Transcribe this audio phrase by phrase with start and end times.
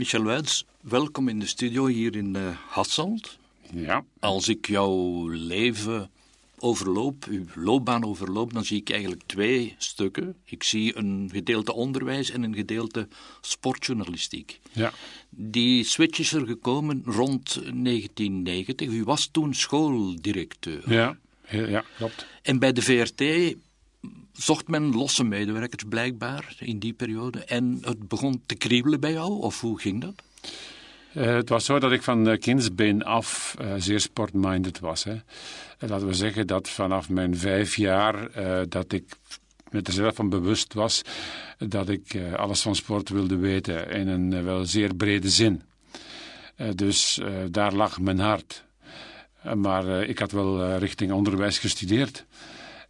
[0.00, 3.38] Michel Wuits, welkom in de studio hier in uh, Hasselt.
[3.74, 4.04] Ja.
[4.20, 6.10] Als ik jouw leven
[6.58, 10.36] overloop, uw loopbaan overloop, dan zie ik eigenlijk twee stukken.
[10.44, 13.08] Ik zie een gedeelte onderwijs en een gedeelte
[13.40, 14.60] sportjournalistiek.
[14.72, 14.92] Ja.
[15.30, 18.88] Die switch is er gekomen rond 1990.
[18.88, 20.92] U was toen schooldirecteur.
[20.92, 21.16] Ja,
[21.50, 22.26] ja klopt.
[22.42, 23.54] En bij de VRT
[24.42, 27.44] zocht men losse medewerkers blijkbaar in die periode.
[27.44, 30.22] En het begon te kriebelen bij jou, of hoe ging dat?
[31.14, 35.04] Uh, het was zo dat ik van uh, kindsbeen af uh, zeer sportminded was.
[35.04, 35.16] Hè.
[35.78, 38.30] laten we zeggen dat vanaf mijn vijf jaar
[38.68, 39.04] dat ik
[39.70, 41.02] me er zelf van bewust was
[41.58, 45.62] dat ik alles van sport wilde weten in een wel zeer brede zin.
[46.74, 47.20] dus
[47.50, 48.64] daar lag mijn hart.
[49.54, 52.26] maar ik had wel richting onderwijs gestudeerd.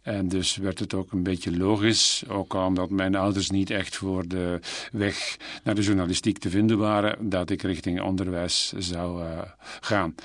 [0.01, 4.27] En dus werd het ook een beetje logisch, ook omdat mijn ouders niet echt voor
[4.27, 4.59] de
[4.91, 9.41] weg naar de journalistiek te vinden waren, dat ik richting onderwijs zou uh,
[9.79, 10.15] gaan.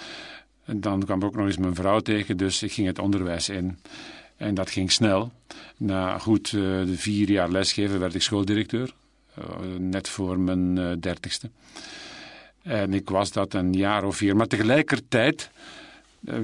[0.64, 3.78] En dan kwam ook nog eens mijn vrouw tegen, dus ik ging het onderwijs in.
[4.36, 5.32] En dat ging snel.
[5.76, 8.94] Na goed uh, de vier jaar lesgeven werd ik schooldirecteur,
[9.38, 9.44] uh,
[9.78, 11.50] net voor mijn dertigste.
[12.62, 14.36] En ik was dat een jaar of vier.
[14.36, 15.56] Maar tegelijkertijd eh,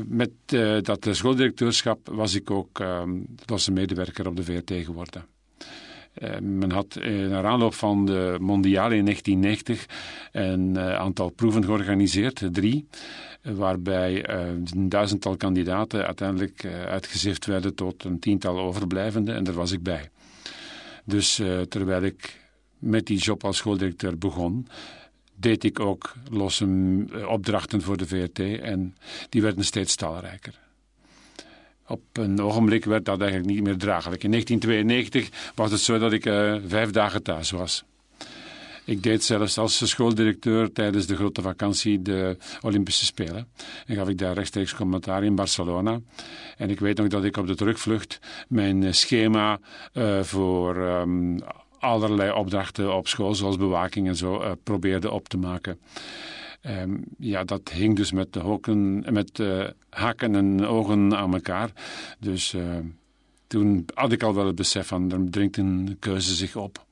[0.06, 3.02] met uh, dat schooldirecteurschap was ik ook uh,
[3.46, 5.24] losse medewerker op de VRT geworden.
[6.22, 9.86] Uh, men had naar aanloop van de Mondiale in 1990
[10.32, 12.86] een aantal proeven georganiseerd, drie,
[13.42, 19.82] waarbij een duizendtal kandidaten uiteindelijk uitgezift werden tot een tiental overblijvenden en daar was ik
[19.82, 20.10] bij.
[21.04, 22.40] Dus terwijl ik
[22.78, 24.66] met die job als schooldirecteur begon,
[25.42, 26.66] deed ik ook losse
[27.12, 28.96] eh, opdrachten voor de VRT en
[29.28, 30.60] die werden steeds talrijker.
[31.86, 34.24] Op een ogenblik werd dat eigenlijk niet meer draaglijk.
[34.24, 37.84] In 1992 was het zo dat ik uh, vijf dagen thuis was.
[38.84, 43.48] Ik deed zelfs als schooldirecteur tijdens de grote vakantie de Olympische Spelen.
[43.86, 46.00] En gaf ik daar rechtstreeks commentaar in Barcelona.
[46.56, 48.18] En ik weet nog dat ik op de terugvlucht
[48.48, 49.60] mijn eh, schema
[50.22, 51.38] voor um,
[51.82, 55.78] allerlei opdrachten op school, zoals bewaking en zo, uh, probeerde op te maken.
[56.66, 61.70] Um, ja, dat hing dus met, de met uh, haken en ogen aan elkaar.
[62.18, 62.62] Dus uh,
[63.46, 66.84] toen had ik al wel het besef van, er dringt een keuze zich op.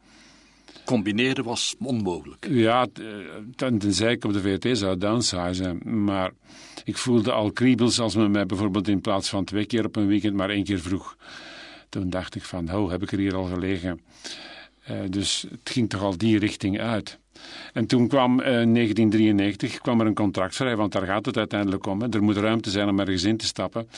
[0.84, 2.46] Combineren was onmogelijk.
[2.50, 2.86] Ja,
[3.56, 6.04] tenzij ik op de VRT zou downsizen.
[6.04, 6.30] Maar
[6.84, 10.06] ik voelde al kriebels als men mij bijvoorbeeld in plaats van twee keer op een
[10.06, 11.16] weekend maar één keer vroeg.
[11.88, 14.00] Toen dacht ik van, oh, heb ik er hier al gelegen?
[14.90, 17.18] Uh, dus het ging toch al die richting uit.
[17.72, 21.86] En toen kwam uh, 1993 kwam er een contract vrij, want daar gaat het uiteindelijk
[21.86, 22.00] om.
[22.00, 22.08] Hè.
[22.08, 23.88] Er moet ruimte zijn om ergens in te stappen.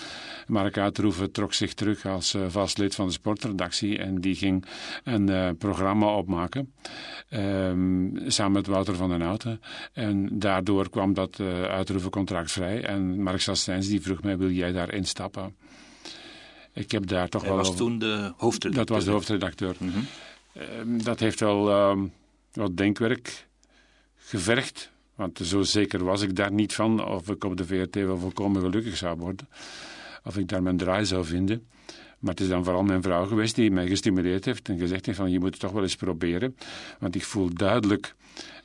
[0.47, 4.65] Mark Uitroeven trok zich terug als uh, vast lid van de sportredactie en die ging
[5.04, 6.72] een uh, programma opmaken.
[7.31, 9.60] Um, samen met Wouter van den Houten.
[9.92, 12.84] En daardoor kwam dat uh, Uitroeven contract vrij.
[12.84, 15.54] En Mark Sastijns die vroeg mij, wil jij daar instappen?
[16.75, 17.59] Ik heb daar toch Hij wel...
[17.59, 17.81] was over...
[17.81, 18.87] toen de hoofdredacteur.
[18.87, 19.75] Dat was de hoofdredacteur.
[19.78, 20.06] Mm -hmm.
[20.57, 20.65] Uh,
[21.05, 22.03] dat heeft wel uh,
[22.53, 23.47] wat denkwerk
[24.17, 24.91] gevergd.
[25.15, 28.63] Want zo zeker was ik daar niet van of ik op de VRT wel volkomen
[28.63, 29.49] gelukkig zou worden.
[30.25, 31.67] Of ik daar mijn draai zou vinden.
[32.19, 35.19] Maar het is dan vooral mijn vrouw geweest die mij gestimuleerd heeft en gezegd heeft
[35.19, 36.57] van je moet het toch wel eens proberen.
[36.99, 38.15] Want ik voel duidelijk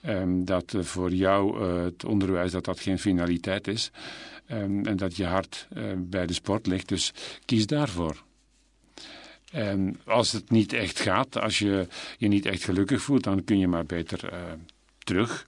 [0.06, 3.92] um, dat uh, voor jou uh, het onderwijs dat dat geen finaliteit is.
[4.46, 6.88] En dat je hart uh, bij de sport ligt.
[6.88, 7.14] Dus
[7.46, 8.24] kies daarvoor.
[9.52, 11.88] En als het niet echt gaat, als je
[12.18, 14.40] je niet echt gelukkig voelt, dan kun je maar beter uh,
[14.98, 15.48] terug.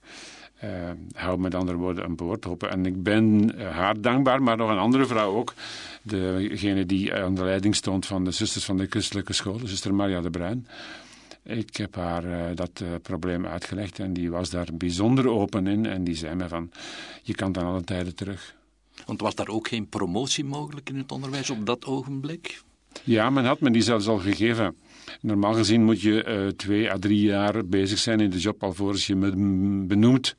[0.64, 2.70] Uh, hou met andere woorden een boord hopen.
[2.70, 5.54] En ik ben uh, haar dankbaar, maar nog een andere vrouw ook.
[6.02, 9.94] Degene die aan de leiding stond van de zusters van de christelijke school, de zuster
[9.94, 10.66] Maria de Bruin.
[11.42, 15.86] Ik heb haar dat probleem uitgelegd en die was daar bijzonder open in.
[15.86, 16.70] En die zei me van,
[17.22, 18.54] je kan dan alle tijden terug.
[19.06, 22.62] Want was daar ook geen promotie mogelijk in het onderwijs op dat ogenblik?
[23.04, 24.76] Ja, men had me die zelfs al gegeven.
[25.20, 29.06] Normaal gezien moet je uh, twee à drie jaar bezig zijn in de job alvorens
[29.06, 29.16] je
[29.86, 30.36] benoemt.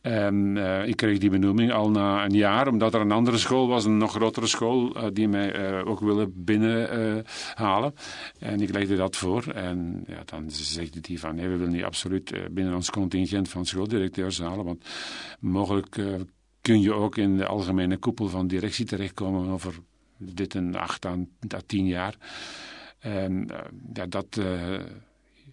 [0.00, 3.68] En uh, ik kreeg die benoeming al na een jaar, omdat er een andere school
[3.68, 7.94] was, een nog grotere school, uh, die mij ook willen binnenhalen.
[8.38, 9.46] en ik legde dat voor.
[9.46, 13.66] En ja, dan zegt hij van, nee, we willen niet absoluut binnen ons contingent van
[13.66, 14.84] schooldirecteurs halen, want
[15.40, 15.96] mogelijk
[16.60, 19.74] kun je ook in de algemene koepel van directie terechtkomen over
[20.20, 21.16] dit een acht à,
[21.54, 22.14] à tien jaar.
[22.98, 23.58] En uh,
[23.92, 24.78] ja, dat, uh,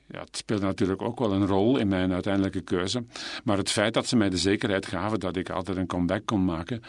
[0.08, 3.06] ja, speelde natuurlijk ook wel een rol in mijn uiteindelijke keuze.
[3.44, 6.46] Maar het feit dat ze mij de zekerheid gaven dat ik altijd een comeback kon
[6.46, 6.82] maken,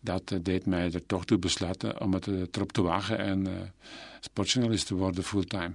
[0.00, 2.26] dat uh, deed mij er toch toe besluiten om het
[2.56, 3.72] erop te wagen en
[4.20, 5.72] sportjournalist te worden fulltime.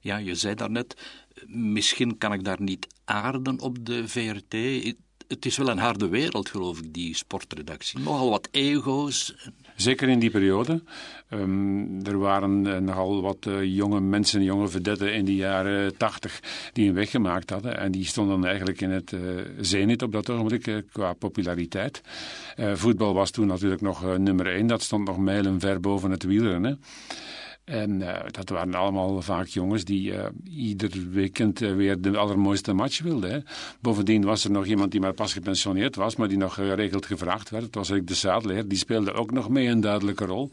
[0.00, 0.96] Ja, je zei daarnet,
[1.46, 4.54] misschien kan ik daar niet aarden op de VRT.
[5.28, 7.98] Het is wel een harde wereld, geloof ik, die sportredactie.
[7.98, 9.48] Nogal wat ego's.
[9.76, 10.82] Zeker in die periode.
[11.30, 16.40] Um, er waren uh, nogal wat uh, jonge mensen, jonge vedetten in de jaren tachtig
[16.72, 17.78] die een weg gemaakt hadden.
[17.78, 19.20] En die stonden eigenlijk in het uh,
[19.60, 22.02] zenit op dat ogenblik qua populariteit.
[22.56, 24.66] voetbal was toen natuurlijk nog nummer één.
[24.66, 26.80] Dat stond nog mijlen ver boven het wielrennen.
[27.66, 32.72] En uh, dat waren allemaal vaak jongens die uh, ieder weekend uh, weer de allermooiste
[32.72, 33.44] match wilden.
[33.80, 37.50] Bovendien was er nog iemand die maar pas gepensioneerd was, maar die nog geregeld gevraagd
[37.50, 37.64] werd.
[37.64, 38.68] Dat was eigenlijk de zaadleer.
[38.68, 40.50] Die speelde ook nog mee een duidelijke rol.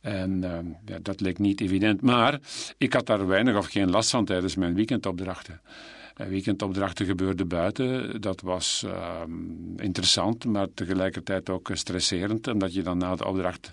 [0.00, 0.40] En
[0.86, 2.00] ja, dat leek niet evident.
[2.00, 2.40] Maar
[2.78, 5.60] ik had daar weinig of geen last van tijdens mijn weekendopdrachten.
[6.28, 8.20] Weekendopdrachten gebeurden buiten.
[8.20, 9.20] Dat was uh,
[9.76, 12.48] interessant, maar tegelijkertijd ook stresserend.
[12.48, 13.72] Omdat je dan na de opdracht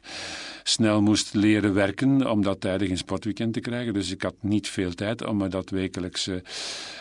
[0.64, 3.94] snel moest leren werken om dat tijdig in sportweekend te krijgen.
[3.94, 6.44] Dus ik had niet veel tijd om me dat wekelijkse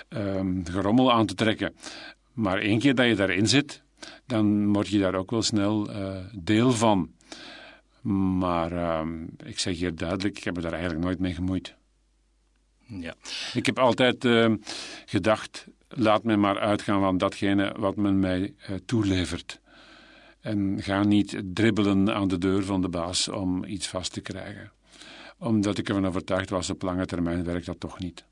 [0.09, 1.75] uh, gerommel aan te trekken.
[2.33, 3.83] Maar één keer dat je daarin zit,
[4.27, 7.11] dan word je daar ook wel snel uh, deel van.
[8.39, 11.78] Maar ehm, ik zeg hier duidelijk, ik heb me daar eigenlijk nooit mee gemoeid.
[12.89, 13.15] Ja.
[13.55, 14.55] Ik heb altijd uh,
[15.07, 19.61] gedacht, laat me maar uitgaan van datgene wat men mij uh, toelevert.
[20.41, 24.73] En ga niet dribbelen aan de deur van de baas om iets vast te krijgen.
[25.39, 28.25] Omdat ik ervan overtuigd was, op lange termijn werkt dat toch niet.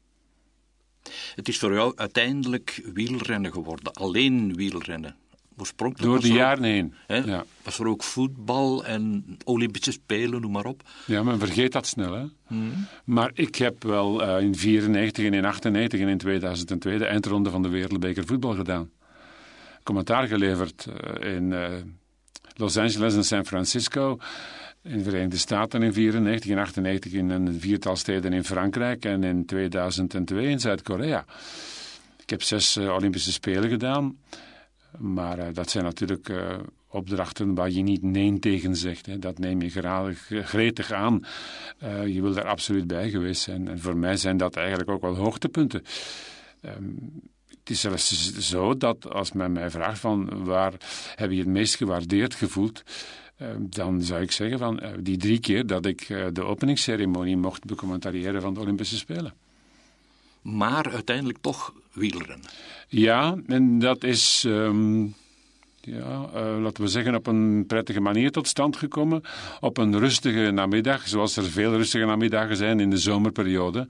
[1.35, 5.17] Het is voor jou uiteindelijk wielrennen geworden, alleen wielrennen
[5.57, 6.13] oorspronkelijk...
[6.13, 6.95] Door de jaren heen.
[7.07, 7.45] Ja.
[7.63, 10.83] Was er ook voetbal en Olympische Spelen, noem maar op.
[11.07, 12.13] Ja, men vergeet dat snel.
[12.13, 12.25] Hè?
[12.47, 12.87] Hmm.
[13.05, 17.51] Maar ik heb wel uh, in 94 en in 98 en in 2002 de eindronde
[17.51, 18.91] van de Wereldbeker voetbal gedaan.
[19.83, 20.87] Commentaar geleverd
[21.21, 21.69] uh, in uh,
[22.55, 24.19] Los Angeles en San Francisco
[24.83, 29.25] in de Verenigde Staten in 94, in 98 in een viertal steden in Frankrijk en
[29.25, 31.25] in 2002 in Zuid-Korea.
[32.23, 34.17] Ik heb zes Olympische Spelen gedaan.
[34.99, 39.07] Maar uh, dat zijn natuurlijk uh, opdrachten waar je niet nee tegen zegt.
[39.07, 39.19] Hè.
[39.19, 41.27] Dat neem je graag, gretig aan.
[41.85, 43.69] Uh, je wil daar absoluut bij geweest zijn.
[43.69, 45.83] En voor mij zijn dat eigenlijk ook wel hoogtepunten.
[46.61, 50.73] Um, het is zelfs zo dat als men mij vraagt van waar
[51.15, 52.83] heb je het meest gewaardeerd gevoeld,
[53.59, 58.55] dan zou ik zeggen van die drie keer dat ik de openingsceremonie mocht becommentariëren van
[58.55, 59.35] de Olympische Spelen
[60.47, 62.47] maar uiteindelijk toch wielrennen.
[62.89, 65.15] Ja, en dat is, um,
[65.81, 69.23] ja, uh, laten we zeggen, op een prettige manier tot stand gekomen.
[69.61, 73.87] Op een rustige namiddag, zoals er veel rustige namiddagen zijn in de zomerperiode.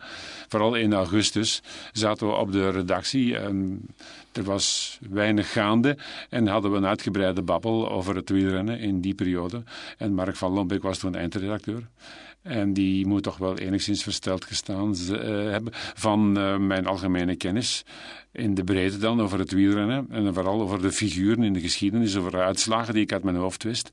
[0.48, 1.62] Vooral in augustus
[1.92, 3.36] zaten we op de redactie.
[3.36, 3.86] En
[4.32, 5.98] er was weinig gaande
[6.30, 9.62] en hadden we een uitgebreide babbel over het wielrennen in die periode.
[9.98, 11.82] En Mark van Lombeek was toen eindredacteur.
[12.46, 15.18] En die moet toch wel enigszins versteld gestaan uh,
[15.50, 17.84] hebben van uh, mijn algemene kennis.
[18.32, 20.06] In de breedte dan over het wielrennen.
[20.10, 23.36] En vooral over de figuren in de geschiedenis, over de uitslagen die ik uit mijn
[23.36, 23.90] hoofd wist.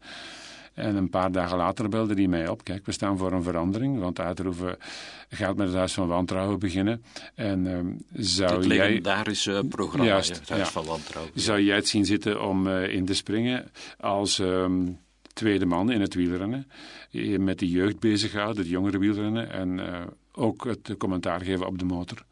[0.73, 2.63] En een paar dagen later belde hij mij op.
[2.63, 4.77] Kijk, we staan voor een verandering, want Uitroeven
[5.29, 7.03] gaat met het Huis van Wantrouwen beginnen.
[7.35, 7.79] En uh,
[8.13, 8.88] zou het jij...
[8.88, 10.71] legendarische programma, Juist, het Huis ja.
[10.71, 11.31] van Wantrouwen.
[11.35, 14.39] Zou jij het zien zitten om uh, in te springen als...
[14.39, 14.81] Ehm,
[15.33, 16.68] tweede man in het wielrennen.
[17.38, 19.51] Met de jeugd bezighouden, het jongere wielrennen.
[19.51, 20.01] En uh,
[20.31, 22.25] ook het commentaar geven op de motor.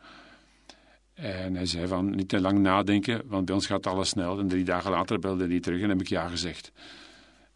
[1.13, 4.39] En hij zei van, niet te lang nadenken, want bij ons gaat alles snel.
[4.39, 6.71] En drie dagen later belde hij terug en heb ik ja gezegd.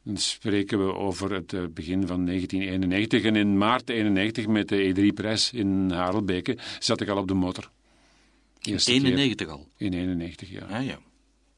[0.04, 3.24] Dan spreken we over het eh, begin van 1991.
[3.24, 7.70] En in maart 91 met de E3-prijs in Harelbeke zat ik al op de motor.
[8.62, 9.68] In 91 al?
[9.78, 10.66] In 91, ja.
[10.66, 11.00] Ah, ja.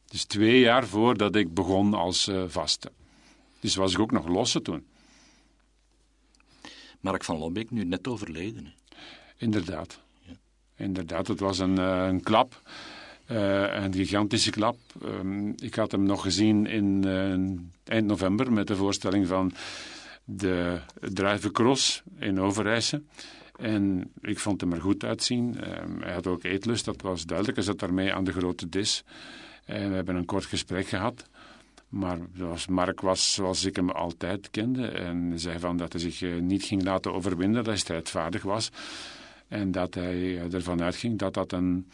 [0.07, 2.91] Dus twee jaar voordat ik begon als uh, vaste.
[3.59, 4.85] Dus was ik ook nog losse toen.
[6.99, 8.73] Mark van Lombeek, nu net overleden.
[9.37, 9.99] Inderdaad.
[10.19, 10.33] Ja.
[10.75, 12.61] Inderdaad, het was een, uh, een klap.
[13.31, 14.77] Uh, een gigantische klap.
[15.03, 19.53] Um, ik had hem nog gezien in uh, eind november met de voorstelling van
[20.23, 23.01] de Druivencross in Overijse.
[23.59, 25.71] En ik vond hem er goed uitzien.
[25.81, 27.57] Um, hij had ook eetlust, dat was duidelijk.
[27.57, 29.03] Hij zat daarmee aan de grote dis.
[29.65, 31.29] En we hebben een kort gesprek gehad.
[31.89, 32.17] Maar
[32.69, 34.87] Mark was zoals ik hem altijd kende.
[34.87, 38.71] En zei van dat hij zich eh, niet ging laten overwinnen, dat hij strijdvaardig was.
[39.47, 41.89] En dat hij eh, ervan uitging dat dat een,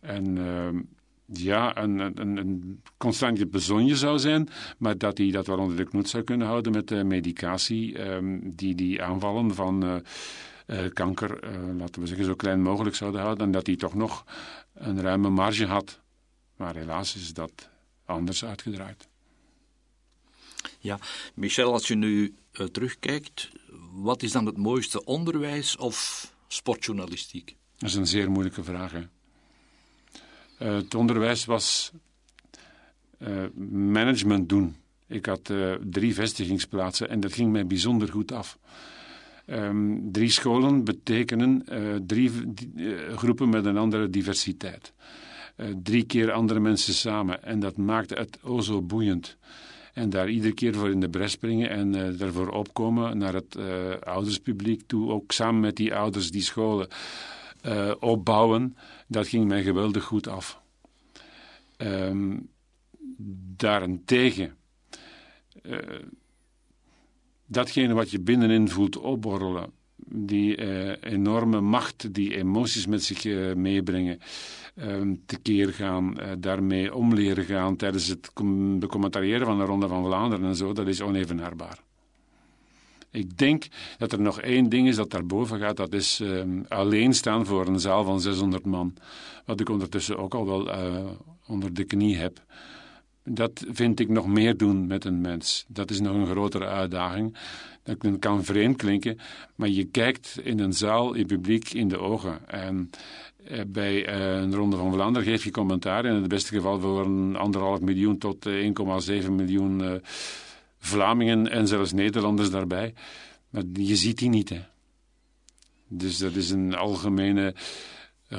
[0.00, 0.80] een, uh,
[1.26, 4.48] ja, een, een, een constantje bezonje zou zijn.
[4.78, 8.54] Maar dat hij dat wel onder de knoet zou kunnen houden met de medicatie um,
[8.54, 10.02] die die aanvallen van
[10.92, 11.38] kanker,
[11.76, 13.46] laten we zeggen, zo klein mogelijk zouden houden.
[13.46, 14.24] En dat hij toch nog
[14.74, 16.00] een ruime marge had.
[16.56, 17.70] Maar helaas is dat
[18.04, 19.10] anders uitgedraaid.
[20.78, 20.98] Ja,
[21.34, 23.50] Michel, als je nu uh, terugkijkt,
[23.92, 27.56] wat is dan het mooiste onderwijs of sportjournalistiek?
[27.78, 28.92] Dat is een zeer moeilijke vraag.
[28.92, 29.00] Hè?
[30.58, 31.92] Uh, het onderwijs was
[33.18, 34.76] uh, management doen.
[35.06, 38.58] Ik had drie vestigingsplaatsen en dat ging mij bijzonder goed af.
[39.46, 41.64] Um, drie scholen betekenen
[42.06, 42.30] drie
[43.16, 44.92] groepen met een andere diversiteit.
[45.82, 49.36] drie keer andere mensen samen en dat maakte het o zo boeiend.
[49.92, 53.56] En daar iedere keer voor in de bres springen en uh, daarvoor opkomen naar het
[53.56, 55.10] uh, ouderspubliek toe.
[55.10, 56.88] Ook samen met die ouders die scholen
[57.66, 58.76] uh, opbouwen.
[59.06, 60.60] Dat ging mij geweldig goed af.
[61.76, 62.48] Um,
[63.56, 64.56] daarentegen,
[67.46, 69.70] datgene wat je binnenin voelt opborrelen,
[70.06, 70.56] die
[71.00, 74.61] enorme macht, die emoties met zich meebrengen Ehm,
[75.26, 78.30] tekeer gaan, uh, daarmee om leren gaan tijdens het
[78.78, 81.78] becommentariëren van de Ronde van Vlaanderen en zo, dat is onevenaarbaar.
[83.10, 83.66] Ik denk
[83.98, 87.66] dat er nog één ding is dat daarboven gaat, dat is uh, alleen staan voor
[87.66, 88.94] een zaal van 600 man.
[89.44, 91.04] Wat ik ondertussen ook al wel uh,
[91.46, 92.42] onder de knie heb.
[93.24, 95.64] Dat vind ik nog meer doen met een mens.
[95.68, 97.36] Dat is nog een grotere uitdaging.
[97.82, 99.18] Dat kan vreemd klinken,
[99.54, 102.48] maar je kijkt in een zaal, in publiek, in de ogen.
[102.48, 103.00] En eh,
[103.66, 106.04] bij eh, een Ronde van Vlaanderen geef je commentaar.
[106.04, 110.00] In het beste geval voor een anderhalf miljoen tot 1,7 eh, miljoen
[110.78, 112.94] Vlamingen en zelfs Nederlanders daarbij.
[113.50, 114.48] Maar je ziet die niet.
[114.48, 114.60] Hè.
[115.88, 117.54] Dus dat is een algemene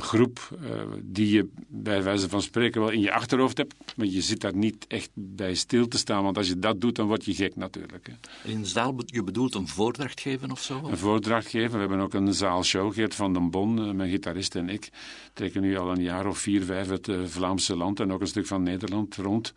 [0.01, 4.21] groep uh, die je bij wijze van spreken wel in je achterhoofd hebt, maar je
[4.21, 7.25] zit daar niet echt bij stil te staan, want als je dat doet, dan word
[7.25, 8.07] je gek natuurlijk.
[8.07, 8.51] Hè.
[8.51, 10.81] In zaal, je bedoelt een voordracht geven of zo?
[10.83, 11.71] Een voordracht geven.
[11.71, 14.89] We hebben ook een zaalshow, Geert van den Bon, eh, mijn gitarist en ik,
[15.33, 18.27] trekken nu al een jaar of vier, vijf het uh, Vlaamse land en ook een
[18.27, 19.53] stuk van Nederland rond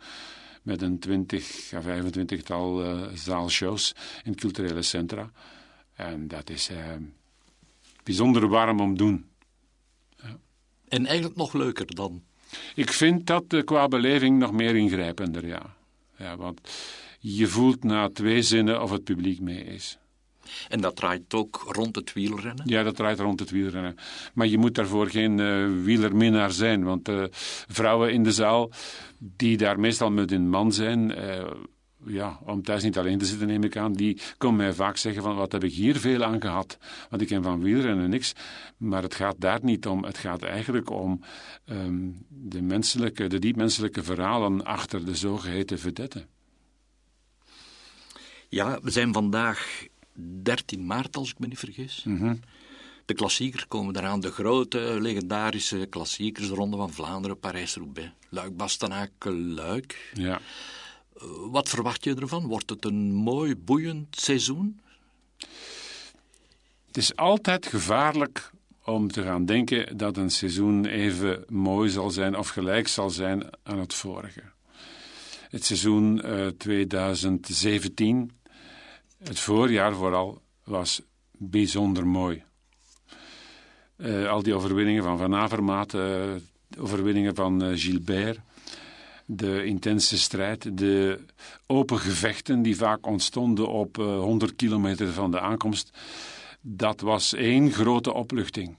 [0.61, 5.31] met een twintig à 25 tal uh, zaalshows in culturele centra.
[5.95, 6.69] En dat is
[8.03, 9.25] bijzonder warm om te doen.
[10.87, 12.23] En eigenlijk nog leuker dan?
[12.75, 15.75] Ik vind dat uh, qua beleving nog meer ingrijpender, ja.
[16.17, 16.37] ja.
[16.37, 16.61] Want
[17.19, 19.97] je voelt na twee zinnen of het publiek mee is.
[20.67, 22.63] En dat draait ook rond het wielrennen?
[22.69, 23.95] Ja, dat draait rond het wielrennen.
[24.33, 26.83] Maar je moet daarvoor geen uh, wielerminnaar zijn.
[26.83, 27.23] Want uh,
[27.67, 28.71] vrouwen in de zaal,
[29.17, 31.13] die daar meestal met hun man zijn
[32.05, 35.23] ja, om thuis niet alleen te zitten, neem ik aan, die komen mij vaak zeggen
[35.23, 36.77] van wat heb ik hier veel aan gehad.
[37.09, 38.33] Want ik ken van wielrennen niks.
[38.77, 40.03] Maar het gaat daar niet om.
[40.03, 41.21] Het gaat eigenlijk om
[41.65, 46.27] um, de menselijke, de diepmenselijke verhalen achter de zogeheten vedetten.
[48.49, 49.85] Ja, we zijn vandaag
[50.43, 52.03] 13 maart, als ik me niet vergis.
[52.03, 52.39] Mm
[53.05, 60.11] De klassiekers komen eraan, de grote, legendarische klassiekers, de Ronde van Vlaanderen, Parijs-Roubaix, Luik-Bastenaken, Luik.
[60.13, 60.41] Ja.
[61.17, 62.45] Eh, wat verwacht je ervan?
[62.45, 64.79] Wordt het een mooi, boeiend seizoen?
[66.87, 68.51] Het is altijd gevaarlijk
[68.83, 73.49] om te gaan denken dat een seizoen even mooi zal zijn of gelijk zal zijn
[73.63, 74.41] aan het vorige.
[75.49, 78.31] Het seizoen uh, eh, 2017,
[79.23, 82.43] het voorjaar vooral, was bijzonder mooi.
[83.97, 86.35] Uh, al die overwinningen van Van Avermaat, uh,
[86.79, 88.39] overwinningen van Gilbert,
[89.29, 91.19] de intense strijd, de
[91.65, 95.97] open gevechten die vaak ontstonden op uh, eh, 100 kilometer van de aankomst,
[96.61, 98.75] dat was één grote opluchting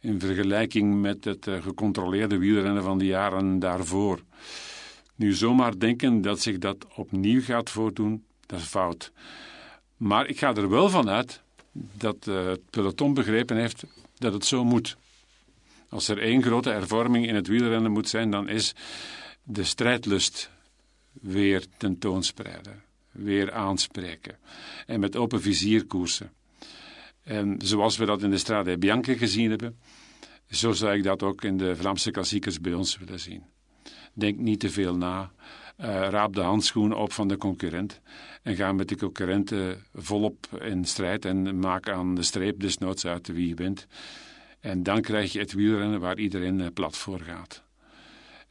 [0.00, 4.20] in vergelijking met het uh, gecontroleerde wielrennen van de jaren daarvoor.
[5.14, 9.12] Nu zomaar denken dat zich dat opnieuw gaat voordoen, dat is fout.
[9.96, 13.84] Maar ik ga er wel van uit dat uh, het peloton begrepen heeft
[14.18, 14.96] dat het zo moet.
[15.88, 18.74] Als er één grote hervorming in het wielrennen moet zijn, dan is
[19.44, 20.50] de strijdlust
[21.12, 24.38] weer tentoonspreiden, weer aanspreken
[24.86, 26.32] en met open vizier koersen.
[27.22, 29.78] En zoals we dat in de Strade Bianche gezien hebben,
[30.50, 33.42] zo zou ik dat ook in de Vlaamse klassiekers bij ons willen zien.
[34.12, 35.32] Denk niet te veel na,
[35.80, 38.00] uh, raap de handschoen op van de concurrent
[38.42, 43.28] en ga met de concurrenten volop in strijd en maak aan de streep desnoods uit
[43.28, 43.86] wie wint.
[44.60, 47.63] En dan krijg je het wielrennen waar iedereen eh, plat voor gaat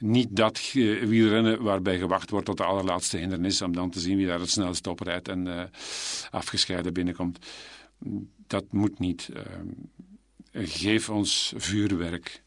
[0.03, 4.27] niet dat wielrennen waarbij gewacht wordt tot de allerlaatste hindernis om dan te zien wie
[4.27, 5.63] daar het snelst op en uh,
[6.31, 7.45] afgescheiden binnenkomt.
[8.47, 9.29] Dat moet niet.
[9.33, 9.41] Uh,
[10.53, 12.43] geef ons vuurwerk.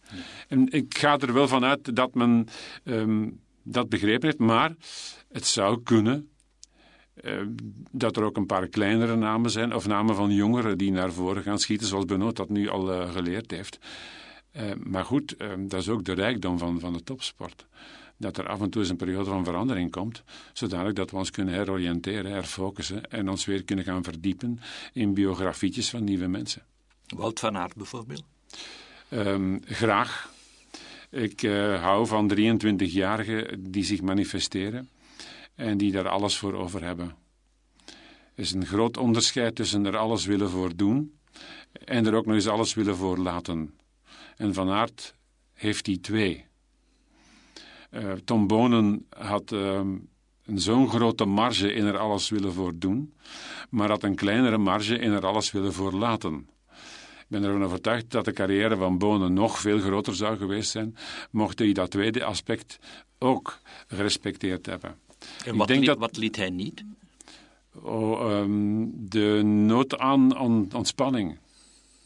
[0.49, 2.49] En ik ga er wel van uit dat men
[2.85, 4.75] um, dat begrepen heeft, maar
[5.33, 6.29] het zou kunnen
[7.25, 7.41] uh,
[7.91, 11.43] dat er ook een paar kleinere namen zijn, of namen van jongeren die naar voren
[11.43, 13.79] gaan schieten, zoals Benoot dat nu al uh, geleerd heeft.
[14.57, 17.67] Uh, maar goed, uh, dat is ook de rijkdom van, van de topsport.
[18.17, 20.23] Dat er af en toe eens een periode van verandering komt,
[20.53, 24.61] zodanig dat we ons kunnen heroriënteren, herfocussen en ons weer kunnen gaan verdiepen
[24.93, 26.63] in biografietjes van nieuwe mensen.
[27.07, 28.25] Wout van Aert bijvoorbeeld?
[29.11, 30.35] Um, graag.
[31.11, 34.89] Ik uh, hou van 23-jarigen die zich manifesteren
[35.55, 37.15] en die daar alles voor over hebben.
[38.35, 41.13] Er is een groot onderscheid tussen er alles willen voor doen
[41.85, 43.75] en er ook nog eens alles willen voor laten.
[44.37, 45.15] En Van Aert
[45.53, 46.45] heeft die twee.
[47.91, 49.81] Uh, Tom Bonen had uh,
[50.45, 53.15] een zo'n grote marge in er alles willen voor doen,
[53.71, 56.49] maar had een kleinere marge in er alles willen voor laten.
[57.19, 60.97] Ik ben ervan overtuigd dat de carrière van Bonen nog veel groter zou geweest zijn,
[61.31, 62.79] mocht hij dat tweede aspect
[63.19, 64.99] ook gerespecteerd hebben.
[65.45, 65.99] En wat, liet, dat...
[65.99, 66.85] wat liet hij niet?
[67.83, 71.39] Oh, um, de nood aan, aan ontspanning.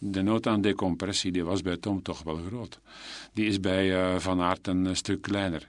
[0.02, 2.80] De nood aan decompressie die was bij Tom toch wel groot.
[3.33, 5.69] Die is bij uh, Van Aert een stuk kleiner.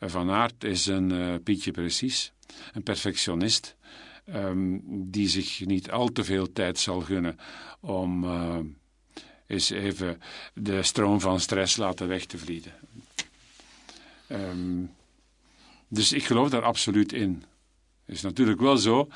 [0.00, 2.32] Uh, van Aert is een Pietje precies,
[2.72, 3.76] een perfectionist,
[4.34, 7.38] um, die zich niet al te veel tijd zal gunnen
[7.80, 8.26] om
[9.46, 10.20] eens even
[10.54, 12.72] de stroom van stress laten weg te vliegen.
[14.28, 14.90] Um,
[15.88, 17.44] dus ik geloof daar absoluut in.
[18.06, 19.08] Is natuurlijk wel zo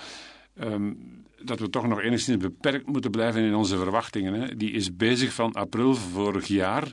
[0.60, 4.34] um, dat we toch nog enigszins beperkt moeten blijven in onze verwachtingen.
[4.34, 4.56] Hè.
[4.56, 6.92] Die is bezig van april vorig jaar.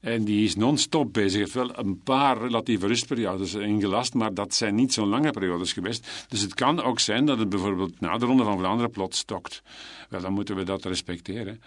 [0.00, 1.38] En die is non-stop bezig.
[1.38, 6.26] Heeft wel een paar relatieve rustperiodes ingelast, maar dat zijn niet zo'n lange periodes geweest.
[6.28, 9.62] Dus het kan ook zijn dat het bijvoorbeeld na de Ronde van Vlaanderen plots stokt.
[10.08, 11.60] Wel, dan moeten we dat respecteren.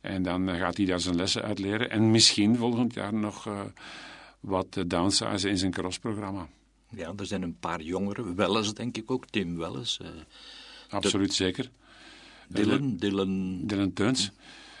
[0.00, 1.90] En dan gaat hij daar zijn lessen uitleren.
[1.90, 3.60] En misschien volgend jaar nog uh,
[4.40, 6.48] wat downsize in zijn crossprogramma.
[6.90, 8.34] Ja, er zijn een paar jongeren.
[8.34, 9.26] Welles, denk ik ook.
[9.26, 9.98] Tim Welles.
[10.02, 10.08] Uh,
[10.88, 11.70] Absoluut zeker.
[12.48, 13.66] Dylan, Dylan...
[13.66, 14.30] Dylan Teuns.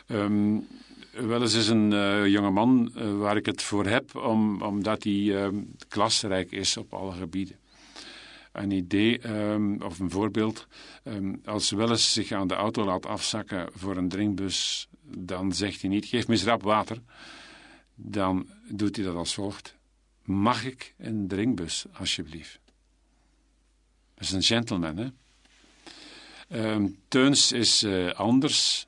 [0.06, 0.66] Um,
[1.12, 5.12] Welles is een uh, jonge man uh, waar ik het voor heb, om, omdat hij
[5.12, 5.48] uh,
[5.88, 7.56] klasrijk is op alle gebieden.
[8.52, 10.66] Een idee um, of een voorbeeld,
[11.44, 16.06] als Welles zich aan de auto laat afzakken voor een drinkbus, dan zegt hij niet:
[16.06, 17.02] geef me eens rap water.
[17.94, 19.76] Dan doet hij dat als volgt:
[20.22, 22.60] Mag ik een drinkbus, alsjeblieft?
[24.14, 25.08] Dat is een gentleman, hè?
[26.52, 28.86] Um, Teuns is uh, anders.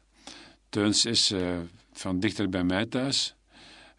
[0.68, 1.58] Teuns is uh,
[1.92, 3.34] van dichter bij mij thuis.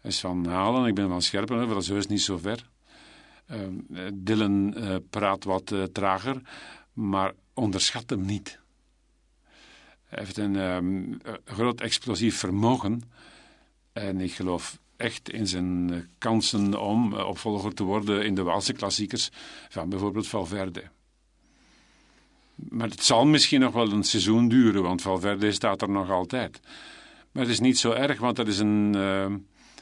[0.00, 2.68] Hij is van Halen, ik ben van Scherpen, dat is heus niet zo ver.
[3.50, 4.74] Um, Dylan
[5.10, 6.40] praat wat trager,
[6.92, 8.58] maar onderschat hem niet.
[10.04, 13.02] Hij heeft een um, groot explosief vermogen.
[13.92, 19.30] En ik geloof echt in zijn kansen om opvolger te worden in de Waalse klassiekers
[19.68, 20.82] van bijvoorbeeld Valverde.
[22.54, 26.60] Maar het zal misschien nog wel een seizoen duren, want Valverde staat er nog altijd.
[27.32, 29.26] Maar het is niet zo erg, want dat is een uh,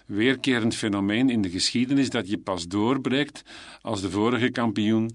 [0.06, 3.42] weerkerend fenomeen in de geschiedenis dat je pas doorbreekt
[3.80, 5.10] als de vorige kampioen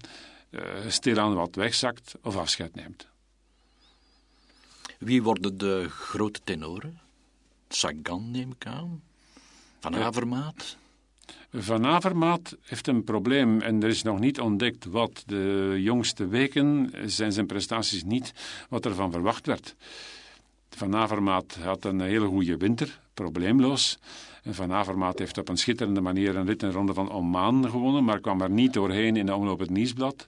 [0.50, 3.08] uh, stilaan wat wegzakt of afscheid neemt.
[4.98, 7.00] Wie worden de grote tenoren?
[7.68, 9.02] Sagan neem ik aan.
[9.80, 10.76] Van Avermaat?
[11.58, 15.22] Van Avermaat heeft een probleem en er is nog niet ontdekt wat.
[15.26, 18.32] De jongste weken zijn zijn prestaties niet
[18.68, 19.74] wat er van verwacht werd.
[20.70, 23.98] Van Avermaat had een hele goede winter, probleemloos.
[24.42, 28.04] En Van Avermaat heeft op een schitterende manier een rit en ronde van Oman gewonnen,
[28.04, 30.26] maar kwam er niet doorheen in de omloop het Nieuwsblad.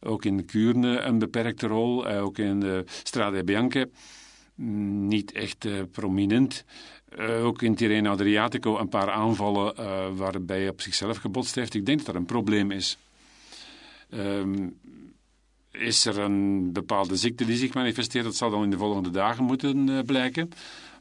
[0.00, 3.88] Ook in Kuurne een beperkte rol, eh, ook in de Strade Bianche.
[4.54, 6.64] Mm, niet echt uh, prominent.
[7.18, 11.74] Uh, ook in Tirreno Adriatico een paar aanvallen uh, waarbij hij op zichzelf gebotst heeft.
[11.74, 12.98] Ik denk dat er een probleem is.
[14.14, 14.78] Um,
[15.70, 18.24] is er een bepaalde ziekte die zich manifesteert?
[18.24, 20.50] Dat zal dan in de volgende dagen moeten uh, blijken.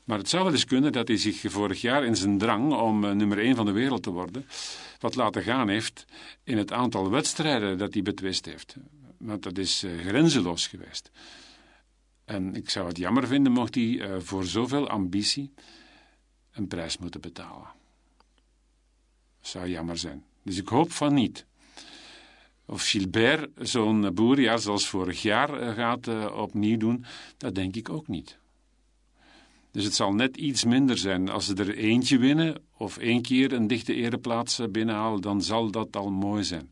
[0.03, 2.99] Maar het zou wel eens kunnen dat hij zich vorig jaar in zijn drang om
[2.99, 4.45] nummer 1 van de wereld te worden,
[4.99, 6.05] wat laten gaan heeft
[6.43, 8.75] in het aantal wedstrijden dat hij betwist heeft.
[9.17, 11.11] Want dat is grenzeloos geweest.
[12.25, 15.51] En ik zou het jammer vinden mocht hij voor zoveel ambitie
[16.55, 17.67] een prijs moeten betalen.
[19.41, 20.23] Zou jammer zijn.
[20.43, 21.45] Dus ik hoop van niet.
[22.65, 27.05] Of Gilbert zo'n boerjaar zoals vorig jaar eh, gaat uh, opnieuw doen,
[27.37, 28.37] dat denk ik ook niet.
[29.71, 31.29] Dus het zal net iets minder zijn.
[31.29, 35.71] Als ze er eentje winnen of één keer een dichte ereplaats eh, binnenhalen, dan zal
[35.71, 36.71] dat al mooi zijn.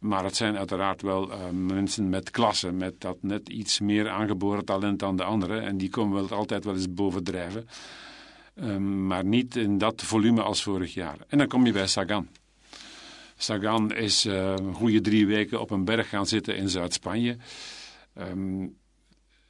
[0.00, 4.98] Maar het zijn uiteraard wel mensen met klasse, met dat net iets meer aangeboren talent
[4.98, 5.62] dan de anderen.
[5.62, 7.66] En die komen wel altijd wel eens bovendrijven.
[8.62, 11.16] Um, maar niet in dat volume als vorig jaar.
[11.28, 12.28] En dan kom je bij Sagan.
[13.36, 17.36] Sagan is een goede drie weken op een berg gaan zitten in Zuid-Spanje.
[18.14, 18.78] Um,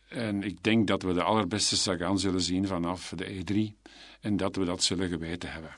[0.08, 3.88] en ik denk dat we de allerbeste Sagan zullen zien vanaf de E3.
[4.20, 5.74] En dat we dat zullen geweten hebben.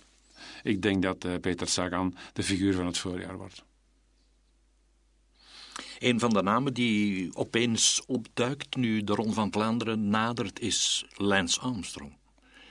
[0.62, 3.64] Ik denk dat uh, Peter Sagan de figuur van het voorjaar wordt.
[5.98, 11.60] Een van de namen die opeens opduikt nu de Ronde van Vlaanderen nadert is Lance
[11.60, 12.20] Armstrong.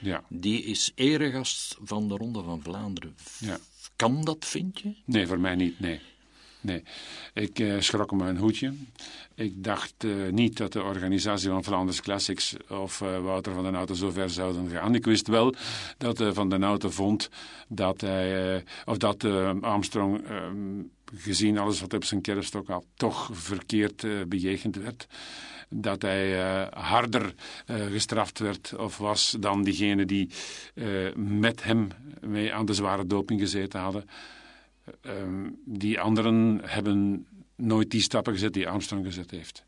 [0.02, 0.24] Ja.
[0.28, 3.16] Die is eregast van de Ronde van Vlaanderen.
[3.38, 3.58] Ja.
[3.96, 4.94] Kan dat, vind je?
[5.04, 6.00] Nee, voor mij niet, nee.
[6.62, 6.82] Nee,
[7.34, 8.74] ik uh, schrok me een hoedje.
[9.34, 13.74] Ik dacht uh, niet dat de organisatie van Flanders Classics of uh, Wouter van den
[13.74, 14.94] Auto zo ver zouden gaan.
[14.94, 15.54] Ik wist wel
[15.98, 17.28] dat Van den Auto vond
[17.68, 19.24] dat hij, of dat
[19.60, 20.82] Armstrong, ehm,
[21.14, 25.06] gezien alles wat op zijn kerfstok had, toch verkeerd bejegend werd
[25.72, 27.34] dat hij uh, harder
[27.66, 30.30] uh, gestraft werd of was dan diegenen die
[30.74, 31.88] uh, met hem
[32.20, 34.04] mee aan de zware doping gezeten hadden.
[35.00, 39.64] Ehm, die anderen hebben nooit die stappen gezet die Armstrong gezet heeft.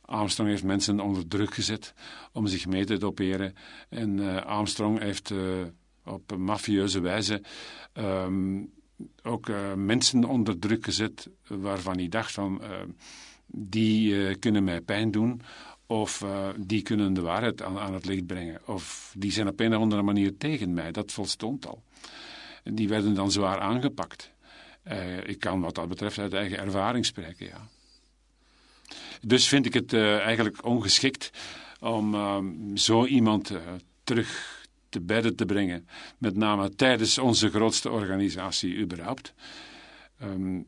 [0.00, 1.94] Armstrong heeft mensen onder druk gezet
[2.32, 3.54] om zich mee te doperen.
[3.88, 5.32] En Armstrong heeft
[6.04, 7.42] op mafieuze wijze
[7.94, 8.72] um,
[9.22, 12.62] ook mensen onder druk gezet waarvan hij dacht van
[13.52, 15.42] die uh, kunnen mij pijn doen.
[15.86, 18.60] Of uh, die kunnen de waarheid aan, aan, het licht brengen.
[18.66, 20.92] Of die zijn op een of andere manier tegen mij.
[20.92, 21.82] Dat volstond al.
[22.64, 24.30] Die werden dan zwaar aangepakt.
[24.88, 27.68] Uh, ik kan wat dat betreft uit eigen ervaring spreken, ja.
[29.20, 31.30] Dus vind ik het eigenlijk ongeschikt
[31.80, 32.16] om
[32.76, 33.52] zo iemand
[34.04, 34.58] terug
[34.88, 35.88] te bedden te brengen.
[36.18, 39.34] Met name tijdens onze grootste organisatie überhaupt.
[40.22, 40.66] Um,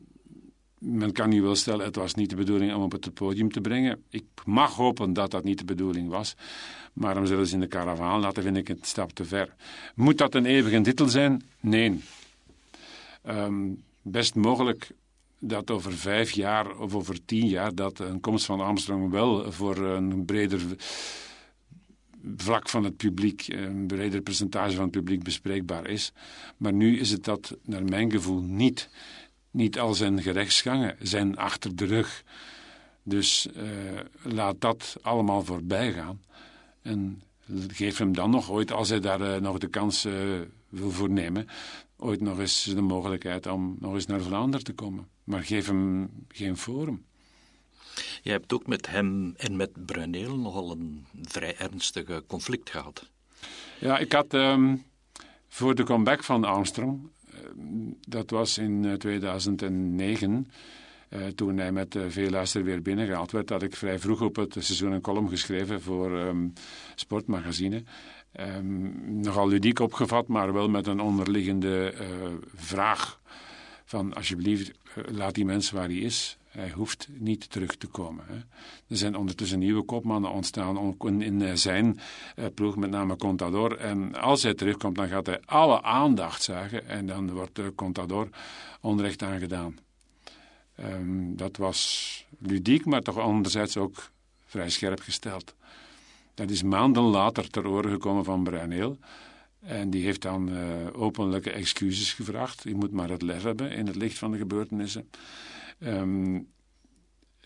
[0.81, 3.61] men kan nu wel stellen, het was niet de bedoeling om op het podium te
[3.61, 4.03] brengen.
[4.09, 6.35] Ik mag hopen dat dat niet de bedoeling was.
[6.93, 9.55] Maar om zelfs in de karavaan laten, vind ik een stap te ver.
[9.95, 11.43] Moet dat een eeuwige titel zijn?
[11.59, 11.99] Nee.
[13.27, 14.91] Um, best mogelijk
[15.39, 19.77] dat over vijf jaar of over tien jaar dat een komst van Armstrong wel voor
[19.77, 20.61] een breder
[22.37, 26.11] vlak van het publiek, een breder percentage van het publiek bespreekbaar is.
[26.57, 28.89] Maar nu is het dat, naar mijn gevoel, niet.
[29.51, 32.23] Niet al zijn gerechtsgangen zijn achter de rug.
[33.03, 33.63] Dus uh,
[34.21, 36.21] laat dat allemaal voorbij gaan.
[36.81, 37.21] En
[37.67, 41.09] geef hem dan nog ooit, als hij daar uh, nog de kans uh, wil voor
[41.09, 41.47] nemen,
[41.97, 45.07] ooit nog eens de mogelijkheid om nog eens naar Vlaanderen te komen.
[45.23, 47.05] Maar geef hem geen forum.
[48.21, 53.09] Je hebt ook met hem en met Bruneel nogal een vrij ernstige conflict gehad.
[53.79, 54.83] Ja, ik had um,
[55.47, 57.09] voor de comeback van Armstrong
[58.07, 60.47] dat was in 2009.
[61.09, 64.35] Uh, toen hij met uh, veel luister weer binnengehaald werd, had ik vrij vroeg op
[64.35, 66.53] het seizoen een column geschreven voor um,
[66.95, 67.83] Sportmagazine.
[68.39, 71.93] Um, nogal ludiek opgevat, maar wel met een onderliggende
[72.55, 73.19] vraag
[73.85, 74.71] van alsjeblieft,
[75.11, 76.37] laat die mens waar hij is.
[76.51, 78.25] Hij hoeft niet terug te komen.
[78.27, 78.35] Hè.
[78.87, 81.99] Er zijn ondertussen nieuwe kopmannen ontstaan in eh, zijn
[82.35, 83.77] uh, ploeg, met name Contador.
[83.77, 88.29] En als hij terugkomt, dan gaat hij alle aandacht zagen en dan wordt uh, Contador
[88.81, 89.77] onrecht aangedaan.
[90.79, 94.11] Um, dat was ludiek, maar toch anderzijds ook
[94.45, 95.55] vrij scherp gesteld.
[96.33, 98.97] Dat is maanden later ter oren gekomen van Bruineel.
[99.59, 100.49] En die heeft dan
[100.93, 102.63] openlijke excuses gevraagd.
[102.63, 105.09] Je moet maar het lef hebben in het licht van de gebeurtenissen.
[105.83, 106.47] Um,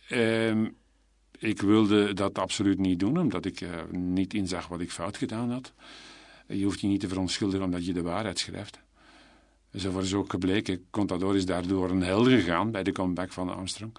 [0.10, 0.76] um,
[1.40, 5.52] ik wilde dat absoluut niet doen, omdat ik uh, niet inzag wat ik fout gedaan
[5.52, 5.74] had.
[6.48, 8.80] Je hoeft je niet te verontschuldigen omdat je de waarheid schrijft.
[9.74, 10.86] Zo is ook gebleken.
[10.90, 13.96] Contador is daardoor een held gegaan bij de comeback van Armstrong.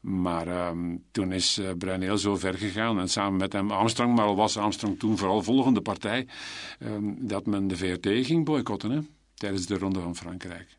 [0.00, 4.36] Maar um, toen is uh, zo ver gegaan en samen met hem Armstrong, maar al
[4.36, 6.26] was Armstrong toen vooral volgende partij,
[7.18, 10.78] dat men de VRT ging boycotten tijdens de Ronde van Frankrijk.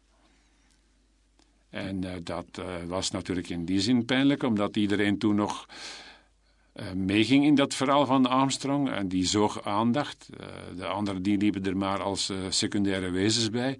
[1.75, 5.65] En uh, dat uh, was natuurlijk in die zin pijnlijk, omdat iedereen toen nog
[6.75, 8.91] uh, meeging in dat verhaal van Armstrong.
[8.91, 10.29] En die zoog aandacht.
[10.75, 13.77] de anderen die liepen er maar als secundaire wezens bij.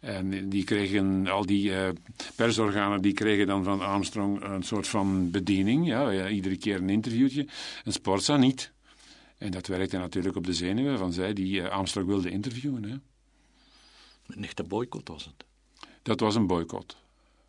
[0.00, 1.72] En die kregen, al die
[2.36, 5.86] persorganen, die kregen dan van Armstrong een soort van bediening.
[5.86, 7.46] Ja, ja iedere keer een interviewtje.
[7.84, 8.72] En Sportza niet.
[9.38, 12.84] En dat werkte natuurlijk op de zenuwen van zij die Armstrong wilde interviewen.
[12.84, 12.96] Hè.
[14.26, 15.44] Een echte boycott was het?
[16.02, 17.02] Dat was een boycott.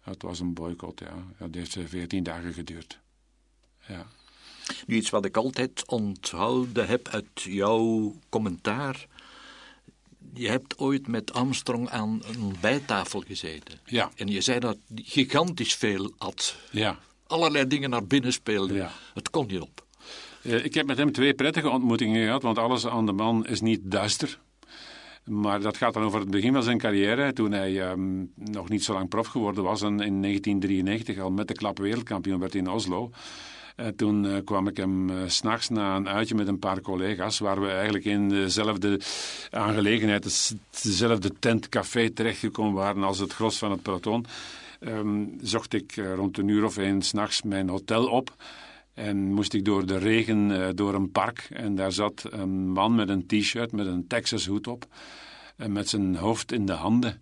[0.05, 1.13] Het was een boycott, ja.
[1.37, 2.99] Dat heeft veertien dagen geduurd.
[3.87, 4.07] Ja.
[4.85, 9.07] Nu, iets wat ik altijd onthouden heb uit jouw commentaar.
[10.33, 13.79] Je hebt ooit met Armstrong aan een bijtafel gezeten.
[13.85, 14.11] Ja.
[14.15, 16.55] En je zei dat hij gigantisch veel at.
[16.71, 16.99] Ja.
[17.27, 18.75] Allerlei dingen naar binnen speelden.
[18.75, 18.91] Ja.
[19.13, 19.85] Het kon niet op.
[20.41, 23.79] Ik heb met hem twee prettige ontmoetingen gehad, want alles aan de man is niet
[23.83, 24.39] duister.
[25.25, 28.83] Maar dat gaat dan over het begin van zijn carrière, toen hij um, nog niet
[28.83, 32.69] zo lang prof geworden was en in 1993 al met de klap wereldkampioen werd in
[32.69, 33.11] Oslo.
[33.75, 37.39] Uh, toen uh, kwam ik hem uh, s'nachts na een uitje met een paar collega's,
[37.39, 38.99] waar we eigenlijk in dezelfde
[39.49, 44.25] aangelegenheid, dezelfde tent, café terechtgekomen waren als het gros van het peloton.
[44.79, 48.33] Um, zocht ik rond een uur of één s'nachts mijn hotel op.
[48.95, 51.47] En moest ik door de regen uh, door een park.
[51.49, 54.87] En daar zat een man met een t-shirt, met een Texas hoed op.
[55.55, 57.21] En met zijn hoofd in de handen.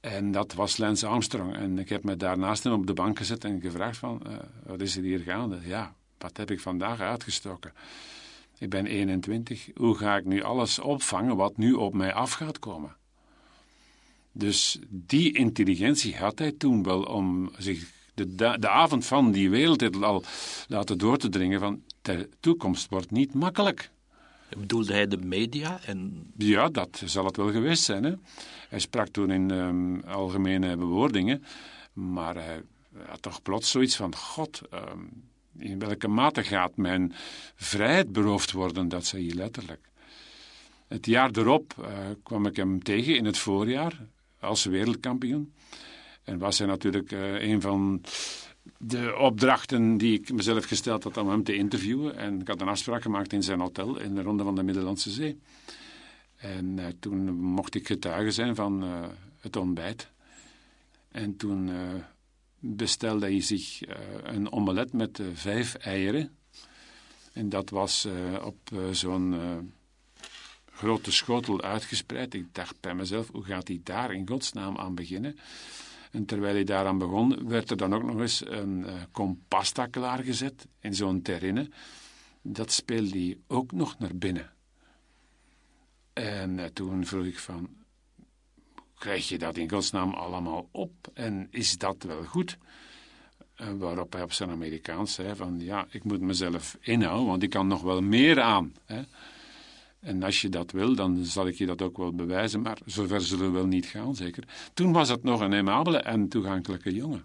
[0.00, 1.54] En dat was Lance Armstrong.
[1.56, 4.22] En ik heb me daarnaast hem op de bank gezet en gevraagd van...
[4.26, 4.32] Uh,
[4.66, 5.58] wat is er hier gaande?
[5.64, 7.72] Ja, wat heb ik vandaag uitgestoken?
[8.58, 9.70] Ik ben 21.
[9.74, 12.96] Hoe ga ik nu alles opvangen wat nu op mij af gaat komen?
[14.32, 20.04] Dus die intelligentie had hij toen wel om zich de, de avond van die wereldtitel
[20.04, 20.24] al
[20.68, 23.90] laten door te dringen van de toekomst wordt niet makkelijk.
[24.58, 25.80] Bedoelde hij de media?
[25.84, 26.30] En...
[26.36, 28.04] Ja, dat zal het wel geweest zijn.
[28.04, 28.12] Hè?
[28.68, 31.44] Hij sprak toen in um, algemene bewoordingen,
[31.92, 32.62] maar hij
[33.06, 35.10] had toch plots zoiets van: God, um,
[35.58, 37.12] in welke mate gaat mijn
[37.54, 38.88] vrijheid beroofd worden?
[38.88, 39.88] Dat zei hij letterlijk.
[40.88, 41.86] Het jaar erop uh,
[42.22, 44.06] kwam ik hem tegen in het voorjaar
[44.40, 45.52] als wereldkampioen.
[46.24, 48.02] En was hij natuurlijk uh, een van
[48.78, 52.16] de opdrachten die ik mezelf gesteld had om hem te interviewen.
[52.16, 55.10] En ik had een afspraak gemaakt in zijn hotel in de Ronde van de Middellandse
[55.10, 55.40] Zee.
[56.36, 59.04] En uh, toen mocht ik getuige zijn van uh,
[59.40, 60.10] het ontbijt.
[61.08, 61.70] En toen
[62.58, 63.80] bestelde hij zich
[64.22, 66.36] een omelet met vijf eieren.
[67.32, 68.08] En dat was
[68.42, 68.58] op
[68.90, 69.34] zo'n
[70.72, 72.34] grote schotel uitgespreid.
[72.34, 75.38] Ik dacht bij mezelf, hoe gaat hij daar in godsnaam aan beginnen?
[76.14, 80.66] En terwijl hij daaraan begon, werd er dan ook nog eens een uh, kompasta klaargezet
[80.80, 81.70] in zo'n terrine.
[82.42, 84.50] Dat speelde hij ook nog naar binnen.
[86.12, 87.68] En uh, toen vroeg ik van,
[88.94, 91.10] krijg je dat in godsnaam allemaal op?
[91.14, 92.58] En is dat wel goed?
[93.56, 97.50] Uh, waarop hij op zijn Amerikaans zei van, ja, ik moet mezelf inhouden, want ik
[97.50, 98.74] kan nog wel meer aan.
[98.84, 99.02] Hè?
[100.04, 103.20] En als je dat wil, dan zal ik je dat ook wel bewijzen, maar zover
[103.20, 104.44] zullen we wel niet gaan, zeker.
[104.74, 107.24] Toen was het nog een aimabele en toegankelijke jongen.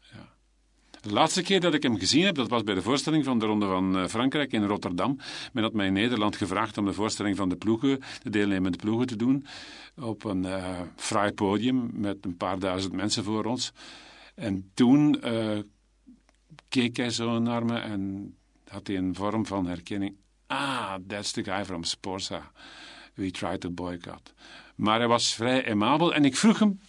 [0.00, 0.28] Ja.
[1.00, 3.46] De laatste keer dat ik hem gezien heb, dat was bij de voorstelling van de
[3.46, 5.18] Ronde van eh, Frankrijk in Rotterdam.
[5.52, 9.06] Men had mij in Nederland gevraagd om de voorstelling van de ploegen, de deelnemende ploegen
[9.06, 9.46] te doen,
[9.96, 13.72] op een uh, fraai podium met een paar duizend mensen voor ons.
[14.34, 15.58] En toen uh,
[16.68, 18.34] keek hij zo naar me en
[18.68, 22.52] had hij een vorm van herkenning Ah, that's the guy from Sporza.
[23.14, 24.32] We tried to boycott.
[24.74, 26.80] Maar hij was vrij aimabel en ik vroeg hem: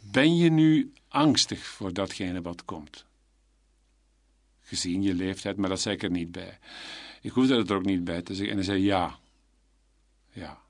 [0.00, 3.04] Ben je nu angstig voor datgene wat komt?
[4.60, 6.58] Gezien je leeftijd, maar dat zei ik er niet bij.
[7.20, 8.50] Ik hoefde er ook niet bij te zeggen.
[8.50, 9.18] En hij zei: Ja.
[10.32, 10.62] Ja.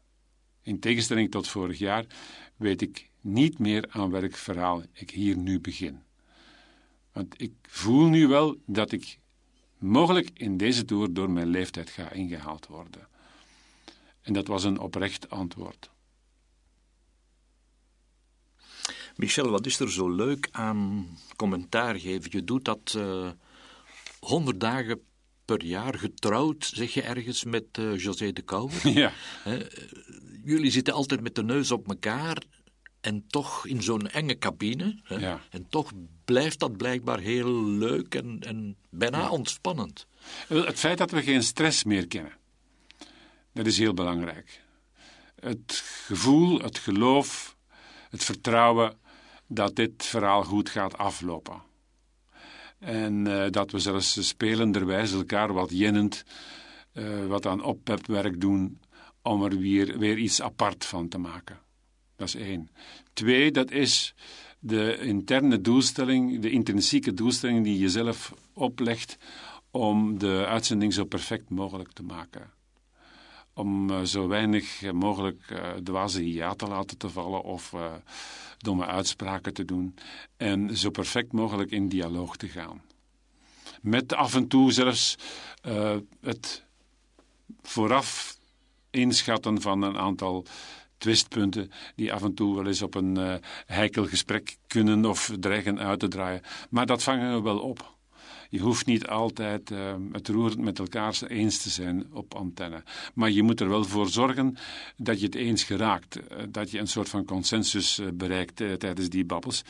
[0.63, 2.05] In tegenstelling tot vorig jaar
[2.57, 6.03] weet ik niet meer aan welk verhaal ik hier nu begin.
[7.13, 9.19] Want ik voel nu wel dat ik
[9.85, 13.09] mogelijk in deze toer door mijn leeftijd ga ingehaald worden.
[14.23, 15.91] En dat was een oprecht antwoord.
[19.17, 22.31] Michel, wat is er zo leuk aan commentaar geven?
[22.31, 23.31] Je doet dat eh,
[24.21, 25.01] honderd dagen
[25.45, 28.89] per jaar getrouwd, zeg je ergens, met uh, José de Kouwer.
[29.01, 29.13] Ja.
[30.45, 32.43] jullie zitten altijd met de neus op elkaar
[33.05, 34.99] en toch in zo'n enge cabine.
[35.03, 35.17] Hè?
[35.17, 35.41] Ja.
[35.51, 35.93] En toch
[36.25, 40.07] blijft dat blijkbaar heel leuk en, en bijna ontspannend.
[40.49, 42.33] Het feit dat we geen stress meer kennen,
[43.53, 44.63] dat is heel belangrijk.
[45.41, 47.57] Het gevoel, het geloof,
[48.11, 48.99] het vertrouwen
[49.47, 51.63] dat dit verhaal goed gaat aflopen.
[52.79, 56.25] En uh, dat we zelfs spelenderwijs elkaar wat jennend,
[56.93, 58.81] uh, wat aan oppepwerk doen
[59.23, 61.64] om er weer, weer iets apart van te maken.
[62.17, 62.71] Dat is één.
[63.13, 64.15] Twee, dat is
[64.59, 69.19] de interne doelstelling, de intrinsieke doelstelling die je zelf oplegt
[69.71, 72.51] om de uitzending zo perfect mogelijk te maken.
[73.55, 77.93] Om uh, zo weinig mogelijk uh, dwaze ja te laten te vallen of uh,
[78.59, 79.95] domme uitspraken te doen.
[80.37, 82.83] En zo perfect mogelijk in dialoog te gaan.
[83.81, 85.17] Met af en toe zelfs
[86.21, 86.65] het
[87.63, 88.39] vooraf
[88.91, 90.47] inschatten van een aantal
[91.05, 93.35] twistpunten die af en toe wel eens op een uh,
[93.67, 96.43] heikel gesprek kunnen of dreigen uit te draaien.
[96.71, 97.97] Maar dat vangen we wel op.
[98.49, 102.83] Je hoeft niet altijd uh, het roerend met elkaar eens te zijn op antenne.
[103.15, 104.57] Maar je moet er wel voor zorgen
[104.97, 106.17] dat je het eens geraakt.
[106.17, 109.63] Uh, dat je een soort van consensus bereikt tijdens die babbels.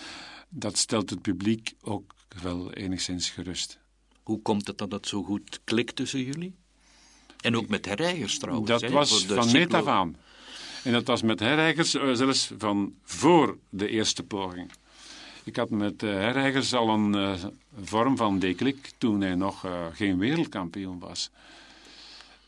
[0.48, 3.78] Dat stelt het publiek ook wel enigszins gerust.
[4.22, 6.54] Hoe komt het dat het zo goed klikt tussen jullie?
[7.40, 8.68] En ook met herreigers trouwens.
[8.68, 10.16] Dat was van meet af aan.
[10.84, 14.70] En dat was met herreigers uh, zelfs van voor de eerste poging.
[15.44, 17.34] Ik had met uh, al een uh,
[17.82, 21.30] vorm van deklik toen hij nog geen wereldkampioen was.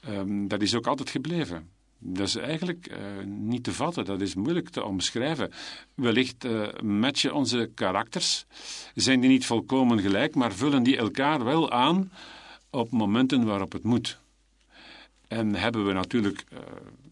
[0.08, 1.68] Um, dat is ook altijd gebleven.
[1.98, 2.90] Dat is eigenlijk
[3.24, 5.52] niet te vatten, dat is moeilijk te omschrijven.
[5.94, 6.46] Wellicht
[6.82, 8.46] matchen onze karakters,
[8.94, 12.10] zijn die niet volkomen gelijk, maar vullen die elkaar wel aan
[12.70, 14.18] op momenten waarop het moet.
[15.28, 16.44] En hebben we natuurlijk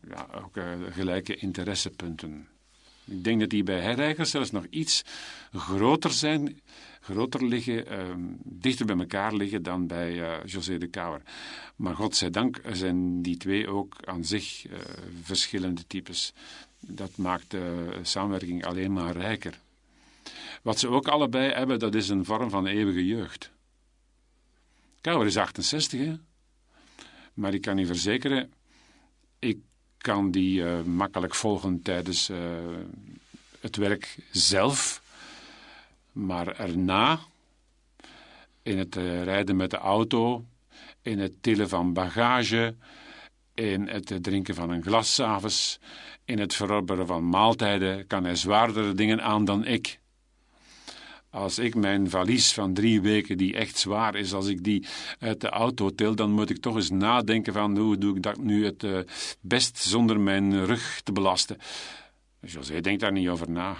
[0.08, 0.58] ja, ook
[0.90, 2.48] gelijke interessepunten.
[3.06, 5.04] Ik denk dat die bij herreigers zelfs nog iets
[5.52, 6.60] groter zijn,
[7.00, 11.22] groter liggen, ehm, dichter bij elkaar liggen dan bij uh, José de Kouwer.
[11.76, 14.78] Maar godzijdank zijn die twee ook aan zich uh,
[15.22, 16.32] verschillende types.
[16.80, 19.60] Dat maakt de samenwerking alleen maar rijker.
[20.62, 23.50] Wat ze ook allebei hebben, dat is een vorm van eeuwige jeugd.
[25.00, 26.14] Kouwer is 68, hè?
[27.34, 28.52] Maar ik kan u verzekeren,
[29.38, 29.58] ik
[30.04, 32.38] kan die uh, makkelijk volgen tijdens uh,
[33.60, 35.02] het werk zelf.
[36.12, 37.18] Maar erna,
[38.62, 40.44] in het uh, rijden met de auto,
[41.02, 42.74] in het tillen van bagage,
[43.54, 45.78] in het drinken van een glas s'avonds,
[46.24, 49.98] in het verorberen van maaltijden, kan hij zwaardere dingen aan dan ik.
[51.34, 54.86] Als ik mijn valies van drie weken, die echt zwaar is, als ik die
[55.18, 58.38] uit de auto til, dan moet ik toch eens nadenken van hoe doe ik dat
[58.38, 58.98] nu het uh,
[59.40, 61.56] best zonder mijn rug te belasten.
[62.40, 63.76] José denkt daar niet over na.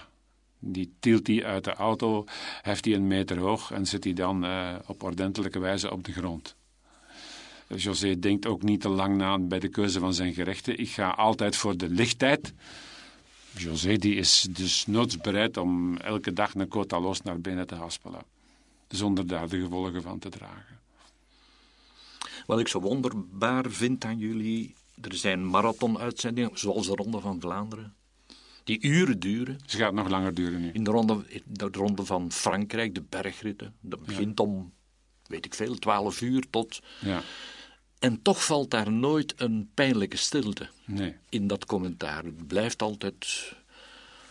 [0.59, 2.25] Die tilt hij uit de auto,
[2.63, 6.13] heft hij een meter hoog en zet hij dan uh, op ordentelijke wijze op de
[6.13, 6.57] grond.
[7.77, 10.79] José denkt ook niet te lang na bij de keuze van zijn gerechten.
[10.79, 12.55] Ik ga altijd voor de lichtheid.
[13.57, 17.75] José die is dus noods bereid om elke dag een quota los naar binnen te
[17.75, 18.23] haspelen.
[18.89, 20.81] Zonder daar de gevolgen van te dragen.
[22.47, 27.95] Wat ik zo wonderbaar vind aan jullie, er zijn marathon-uitzendingen, zoals de Ronde van Vlaanderen,
[28.65, 29.59] die uren duren.
[29.67, 30.71] Ze gaat nog langer duren nu.
[30.73, 34.73] In de Ronde, de ronde van Frankrijk, de bergritten, dat begint om,
[35.27, 36.81] weet ik veel, 12 uur tot...
[37.01, 37.23] Ja.
[38.05, 41.17] En toch valt daar nooit een pijnlijke stilte nee.
[41.29, 42.25] in dat commentaar.
[42.25, 43.53] Het blijft altijd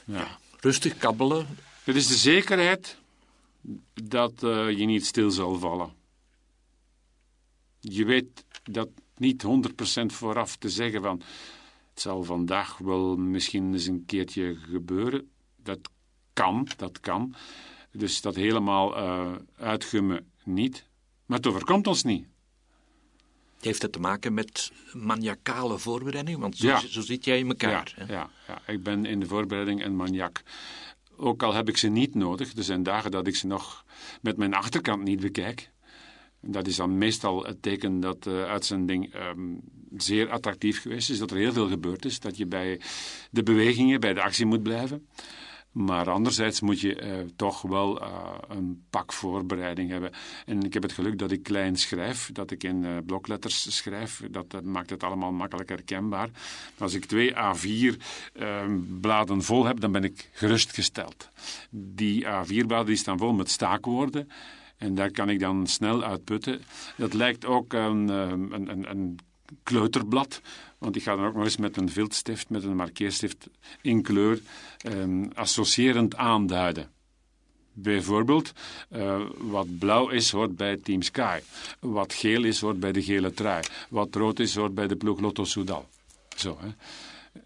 [0.06, 0.38] ja.
[0.60, 1.48] rustig kabbelen.
[1.84, 2.98] Het is de zekerheid
[3.94, 5.94] dat uh, je niet stil zal vallen.
[7.80, 9.44] Je weet dat niet
[10.02, 11.22] 100% vooraf te zeggen van
[11.90, 15.30] het zal vandaag wel misschien eens een keertje gebeuren.
[15.56, 15.80] Dat
[16.34, 17.36] kan, dat kan.
[17.92, 20.86] Dus dat helemaal uh, uitgummen niet.
[21.26, 22.32] Maar het overkomt ons niet.
[23.64, 26.40] Heeft het te maken met maniacale voorbereiding?
[26.40, 27.94] Want zo, zo zit jij in elkaar.
[27.98, 30.42] Ja, ja, ja, ik ben in de voorbereiding een maniak.
[31.18, 32.54] Ook al heb ik ze niet nodig.
[32.56, 33.86] Er zijn dagen dat ik ze nog
[34.22, 35.72] met mijn achterkant niet bekijk.
[36.42, 39.62] Dat is dan meestal het teken dat de uitzending um,
[39.98, 41.18] zeer attractief geweest is.
[41.18, 42.20] Dat er heel veel gebeurd is.
[42.20, 42.82] Dat je bij
[43.32, 45.08] de bewegingen, bij de actie moet blijven.
[45.74, 48.08] Maar anderzijds moet je uh, toch wel uh,
[48.48, 50.12] een pak voorbereiding hebben.
[50.46, 54.22] En ik heb het geluk dat ik klein schrijf, dat ik in uh, blokletters schrijf.
[54.32, 56.30] Dat, maakt het allemaal makkelijk herkenbaar.
[56.78, 57.98] Als ik twee A4
[58.34, 61.30] ehm, bladen vol heb, dan ben ik gerustgesteld.
[61.70, 64.30] Die A4-bladen die staan vol met staakwoorden.
[64.78, 66.62] En daar kan ik dan snel uitputten.
[66.98, 69.20] Dat lijkt ook een, een, een, een
[69.64, 70.42] kleuterblad.
[70.78, 73.50] Want ik ga dan ook nog eens met een viltstift, met een markeerstift
[73.82, 74.42] in kleur,
[74.78, 74.94] eh,
[75.34, 76.92] associërend aanduiden.
[77.74, 78.52] Bijvoorbeeld,
[78.92, 81.40] uh, wat blauw is, hoort bij Team Sky.
[81.80, 83.64] Wat geel is, hoort bij de gele trui.
[83.90, 85.88] Wat rood is, hoort bij de ploeg Lotto Soudal.
[86.36, 86.70] Zo, hè.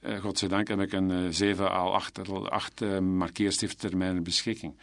[0.03, 4.73] Uh, godzijdank heb ik een uh, 7 à 8, 8 uh, markeerstift ter mijn beschikking.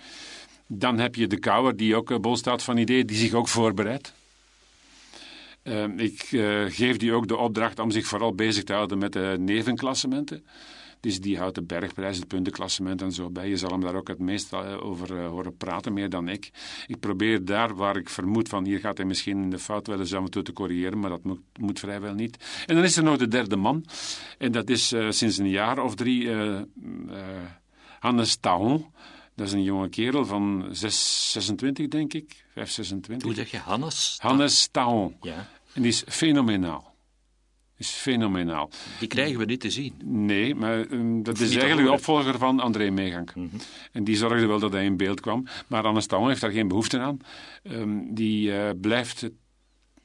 [0.66, 4.12] Dan heb je de kouwer, die ook bol staat van ideeën, die zich ook voorbereidt.
[5.64, 9.12] Ehm, ik uh, geef die ook de opdracht om zich vooral bezig te houden met
[9.12, 10.46] de nevenklassementen.
[11.00, 13.48] Dus die houdt de bergprijs, het puntenklassement en zo bij.
[13.48, 16.50] Je zal hem daar ook het meest eh, over uh, horen praten, meer dan ik.
[16.86, 19.98] Ik probeer daar waar ik vermoed van hier gaat hij misschien in de fout wel
[19.98, 22.64] eens af en toe te corrigeren, maar dat moet, moet vrijwel niet.
[22.66, 23.84] En dan is er nog de derde man.
[24.38, 26.30] En dat is sinds een jaar of drie
[28.00, 28.92] Hannes Taon.
[29.34, 32.44] Dat is een jonge kerel van 6, 26, denk ik.
[32.52, 33.26] 5, 26.
[33.26, 34.16] Hoe zeg je, Hannes?
[34.20, 35.16] Hannes Taon.
[35.20, 35.48] Ja.
[35.74, 36.94] En die is fenomenaal.
[37.76, 38.70] Is fenomenaal.
[38.98, 39.94] Die krijgen we niet te zien.
[40.04, 43.34] Nee, maar um, dat is eigenlijk de opvolger van André Meegank.
[43.34, 43.60] Mm -hmm.
[43.92, 45.46] En die zorgde wel dat hij in beeld kwam.
[45.66, 47.18] Maar Hannes Taon heeft daar geen behoefte aan.
[47.62, 49.28] Um, die uh, blijft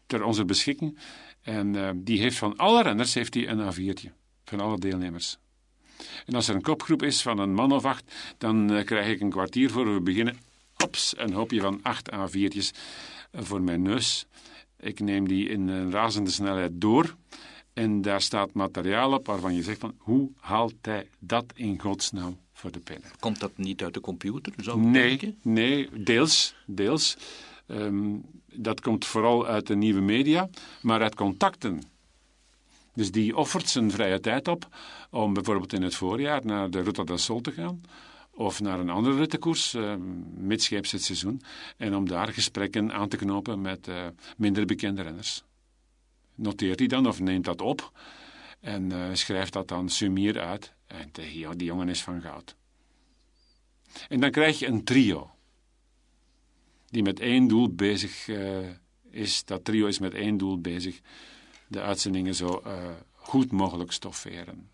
[0.05, 0.99] ter onze beschikking.
[1.41, 4.10] En uh, die heeft van alle renners heeft hij een A4'tje.
[4.44, 5.37] Van alle deelnemers.
[6.25, 9.21] En als er een kopgroep is van een man of acht, dan uh, krijg ik
[9.21, 10.37] een kwartier voor we beginnen.
[10.83, 12.69] Ops, een hoopje van acht A4'tjes
[13.31, 14.25] voor mijn neus.
[14.80, 17.15] Ik neem die in een razende snelheid door.
[17.73, 19.96] En daar staat materiaal op waarvan je zegt van...
[19.98, 23.10] hoe haalt hij dat in godsnaam voor de pennen?
[23.19, 25.38] Komt dat niet uit de computer, zou nee, denken?
[25.42, 26.56] Nee, deels.
[26.65, 27.17] deels.
[27.67, 28.21] Um,
[28.54, 30.50] dat komt vooral uit de nieuwe media,
[30.82, 31.82] maar uit contacten
[32.94, 34.67] Dus die offert zijn vrije tijd op
[35.10, 37.82] om bijvoorbeeld in het voorjaar naar de Ruta del Sol te gaan
[38.40, 39.96] of naar een andere rittenkoers, uh,
[40.35, 41.42] midscheeps het seizoen,
[41.77, 45.44] en om daar gesprekken aan te knopen met uh, minder bekende renners.
[46.35, 47.92] Noteert hij dan of neemt dat op
[48.60, 52.56] en uh, schrijft dat dan sumier uit en tegen die jongen is van goud.
[54.08, 55.31] En dan krijg je een trio
[56.85, 58.27] die met één doel bezig
[59.10, 59.46] is.
[59.46, 61.00] Dat trio is met één doel bezig,
[61.67, 62.63] de uitzendingen zo
[63.12, 64.69] goed mogelijk stofferen.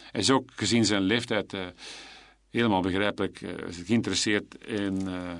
[0.00, 1.54] Hij is ook gezien zijn leeftijd
[2.50, 5.30] helemaal begrijpelijk uh, geïnteresseerd in, uh,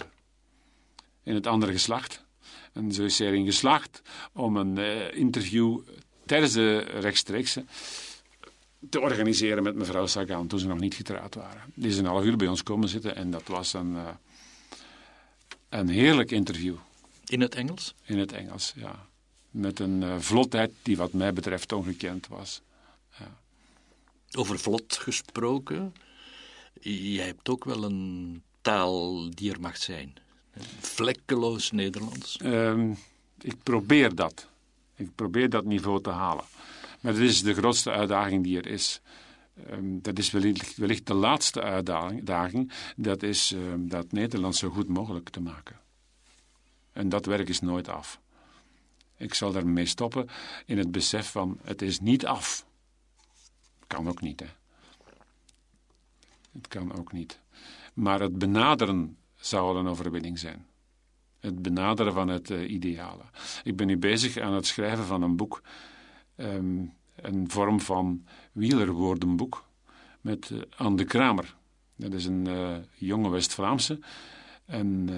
[1.23, 2.25] in het andere geslacht.
[2.73, 4.03] En zo is hij erin geslaagd
[4.33, 5.81] om een uh, interview
[6.27, 7.65] tijdens de rechtstreekse
[8.91, 11.73] te organiseren met mevrouw Sagan toen ze nog niet getrouwd waren.
[11.75, 13.97] Die is een half uur bij ons komen zitten en dat was een,
[15.69, 16.75] een heerlijk interview.
[17.27, 17.95] In het Engels?
[18.03, 19.07] In het Engels, ja.
[19.51, 22.63] Met een vlotheid die wat mij betreft ongekend was.
[23.19, 23.39] Ja.
[24.33, 25.95] Over vlot gesproken,
[26.81, 30.15] jij hebt ook wel een taal die er mag zijn.
[30.81, 32.39] Vlekkeloos Nederlands.
[32.43, 32.99] Um,
[33.41, 34.49] ik probeer dat.
[34.95, 36.45] Ik probeer dat niveau te halen.
[37.01, 39.01] Maar dat is de grootste uitdaging die er is.
[39.71, 42.73] Um, dat is wellicht, de laatste uitdaging.
[42.97, 45.81] Dat is um, dat Nederlands zo goed mogelijk te maken.
[46.93, 48.21] En dat werk is nooit af.
[49.17, 50.29] Ik zal daarmee stoppen
[50.67, 52.67] in het besef van het is niet af.
[53.87, 54.47] Kan ook niet, hè.
[56.59, 57.41] Het kan ook niet.
[57.95, 60.67] Maar het benaderen zou al een overwinning zijn.
[61.41, 63.23] Het benaderen van het uh, ideale.
[63.65, 65.63] Ik ben nu bezig aan het schrijven van een boek.
[66.37, 69.69] Um, een vorm van wielerwoordenboek.
[70.21, 71.57] Met uh, Anne de Kramer.
[71.97, 73.99] Dat is een uh, jonge West-Vlaamse.
[74.67, 75.11] Een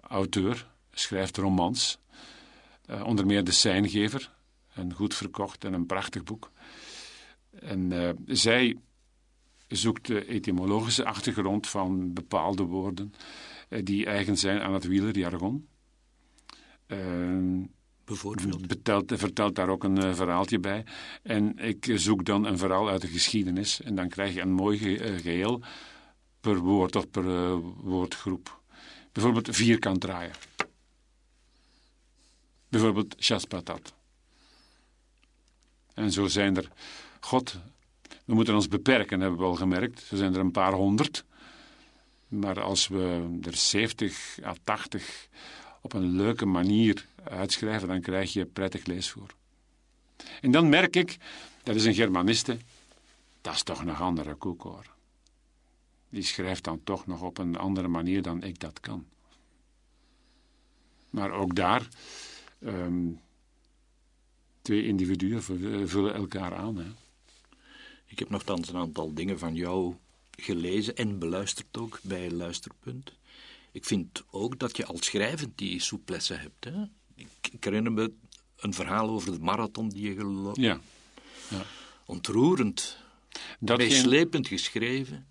[0.00, 0.72] auteur.
[0.90, 1.98] Schrijft romans.
[3.04, 4.32] onder meer De Seingever.
[4.74, 6.50] Een goed verkocht en een prachtig boek.
[7.60, 7.92] En
[8.26, 8.76] zij
[9.68, 13.14] zoekt de etymologische achtergrond van bepaalde woorden
[13.68, 15.68] eh, die eigen zijn aan het wielerjargon.
[16.86, 17.64] Uh,
[18.04, 18.66] Bijvoorbeeld?
[18.66, 20.84] Betelt, vertelt daar ook een uh, verhaaltje bij.
[21.22, 23.80] En ik zoek dan een verhaal uit de geschiedenis.
[23.80, 25.62] En dan krijg je een mooi ge geheel
[26.40, 28.60] per woord of per woordgroep.
[29.12, 30.32] Bijvoorbeeld vierkant draaien.
[32.68, 33.94] Bijvoorbeeld chaspatat.
[35.94, 36.68] En zo zijn er,
[37.20, 37.60] God
[38.24, 40.10] we moeten ons beperken, hebben we al gemerkt.
[40.10, 41.24] Er zijn er een paar honderd.
[42.28, 45.28] Maar als we er 70 à 80
[45.80, 49.34] op een leuke manier uitschrijven, dan krijg je prettig leesvoer.
[50.40, 51.16] En dan merk ik,
[51.62, 52.58] dat is een Germaniste,
[53.40, 54.92] dat is toch een andere koek hoor.
[56.08, 59.06] Die schrijft dan toch nog op een andere manier dan ik dat kan.
[61.10, 61.88] Maar ook daar,
[62.60, 63.20] um,
[64.62, 65.42] twee individuen
[65.88, 66.76] vullen elkaar aan.
[66.76, 67.03] Hè.
[68.14, 69.94] Ik heb nogthans een aantal dingen van jou
[70.36, 73.12] gelezen en beluisterd ook bij Luisterpunt.
[73.72, 76.64] Ik vind ook dat je als schrijvend die souplesse hebt.
[76.64, 76.82] Hè?
[77.14, 78.12] Ik, ik, herinner me
[78.56, 80.80] een verhaal over de marathon die je gelopen ja.
[81.50, 81.64] ja.
[82.06, 82.96] Ontroerend.
[83.58, 85.26] Meeslepend geschreven.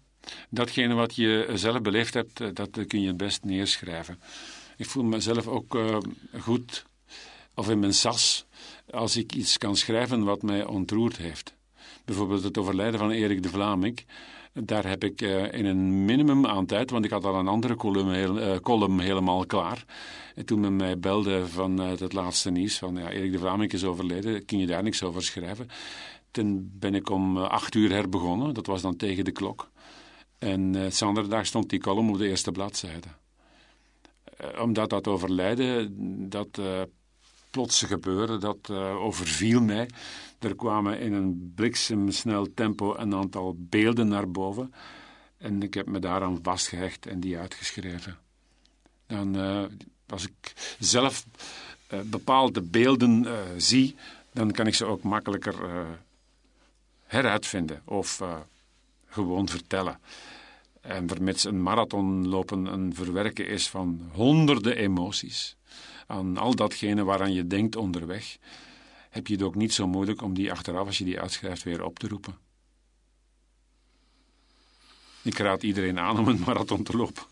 [0.49, 4.19] Datgene wat je zelf beleefd hebt, eh, dat kun je het best neerschrijven.
[4.77, 5.97] Ik voel mezelf ook uh,
[6.39, 6.85] goed,
[7.53, 8.45] of in mijn sas,
[8.91, 11.53] als ik iets kan schrijven wat mij ontroerd heeft.
[12.05, 14.05] Bijvoorbeeld het overlijden van Erik de Vlaming.
[14.53, 17.75] Daar heb ik uh, in een minimum aan tijd, want ik had al een andere
[17.75, 19.85] column, heel, uh, column helemaal klaar.
[20.35, 23.71] En toen men mij belde van uh, het laatste nieuws, van ja, Erik de Vlaming
[23.71, 25.67] is overleden, kun je daar niks over schrijven?
[26.31, 29.69] Toen ben ik om acht uur herbegonnen, dat was dan tegen de klok.
[30.37, 33.07] En uh, zaterdag stond die column op de eerste bladzijde.
[34.59, 35.95] omdat dat overlijden,
[36.29, 36.59] dat
[37.51, 39.89] plotse gebeuren, dat overviel mij.
[40.43, 44.73] Er kwamen in een bliksemsnel tempo een aantal beelden naar boven.
[45.37, 48.17] En ik heb me daaraan vastgehecht en die uitgeschreven.
[49.07, 49.63] Dan, uh,
[50.07, 51.25] als ik zelf
[51.93, 53.95] uh, bepaalde beelden uh, zie,
[54.33, 55.55] dan kan ik ze ook makkelijker
[57.03, 58.21] heruitvinden of
[59.05, 59.99] gewoon vertellen.
[60.81, 65.55] En vermits een marathon lopen een verwerken is van honderden emoties.
[66.07, 68.37] Aan al datgene waaraan je denkt onderweg
[69.13, 71.83] heb je het ook niet zo moeilijk om die achteraf, als je die uitschrijft, weer
[71.83, 72.37] op te roepen.
[75.21, 77.23] Ik raad iedereen aan om een marathon te lopen.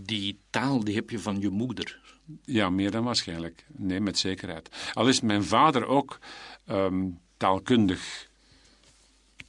[0.00, 2.00] Die taal die heb je van je moeder.
[2.44, 3.66] Ja, meer dan waarschijnlijk.
[3.66, 4.68] Nee, met zekerheid.
[4.92, 6.18] Al is mijn vader ook
[6.68, 8.28] um, taalkundig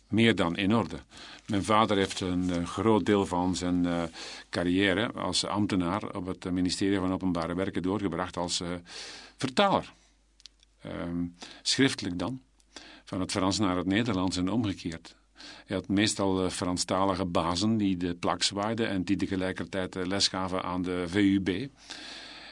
[0.08, 1.00] meer dan in orde.
[1.46, 4.04] Mijn vader heeft een uh, groot deel van zijn uh,
[4.50, 8.68] carrière als ambtenaar op het ministerie van Openbare Werken doorgebracht als uh,
[9.38, 9.94] vertaler.
[10.86, 12.42] Um, schriftelijk dan.
[13.10, 15.16] van het Frans naar het Nederlands en omgekeerd.
[15.66, 20.64] Je had meestal uh, Franstalige bazen die de plak zwaaiden en die tegelijkertijd les gaven
[20.64, 21.68] aan de VUB.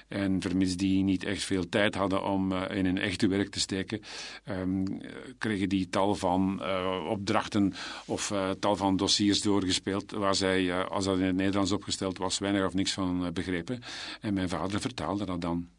[0.08, 3.60] En vermits die niet echt veel tijd hadden om uh, in hun echte werk te
[3.60, 4.02] steken,
[4.50, 5.02] um,
[5.38, 7.74] kregen die tal van uh, opdrachten
[8.06, 12.66] of tal van dossiers doorgespeeld, waar zij, als dat in het Nederlands opgesteld was, weinig
[12.66, 13.82] of niks van begrepen.
[14.22, 15.77] En mijn vader vertaalde dat dan.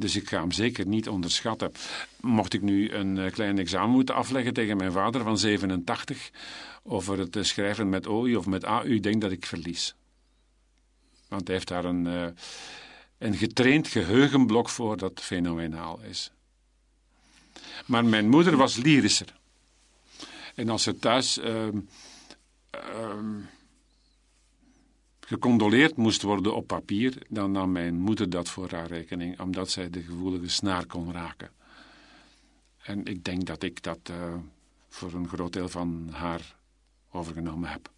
[0.00, 1.72] Dus ik ga hem zeker niet onderschatten.
[2.20, 6.30] Mocht ik nu een klein examen moeten afleggen tegen mijn vader van 87
[6.82, 9.94] over het schrijven met OI of met AU, denk dat ik verlies.
[11.28, 12.34] Want hij heeft daar een,
[13.18, 16.30] een getraind geheugenblok voor dat fenomenaal is.
[17.86, 19.38] Maar mijn moeder was lyrischer.
[20.54, 23.12] En als ze thuis uh, uh,
[25.30, 29.90] gecondoleerd moest worden op papier, dan nam mijn moeder dat voor haar rekening, omdat zij
[29.90, 31.50] de gevoelige snaar kon raken.
[32.82, 34.34] En ik denk dat ik dat uh,
[34.88, 36.56] voor een groot deel van haar
[37.10, 37.92] overgenomen heb.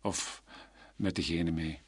[0.00, 0.42] Of
[0.96, 1.80] met degene mee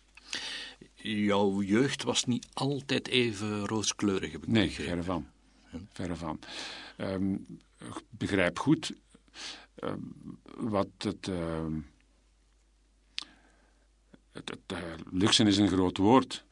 [1.13, 5.27] jouw jeugd was niet altijd even rooskleurig, heb ik Nee, verre van.
[5.93, 6.39] Verre van.
[6.99, 7.47] Um,
[7.79, 8.93] ik begrijp goed
[9.83, 10.15] um,
[10.57, 11.29] wat het...
[11.29, 11.67] Uh,
[14.35, 14.79] het uh,
[15.11, 16.45] luxe is een groot woord,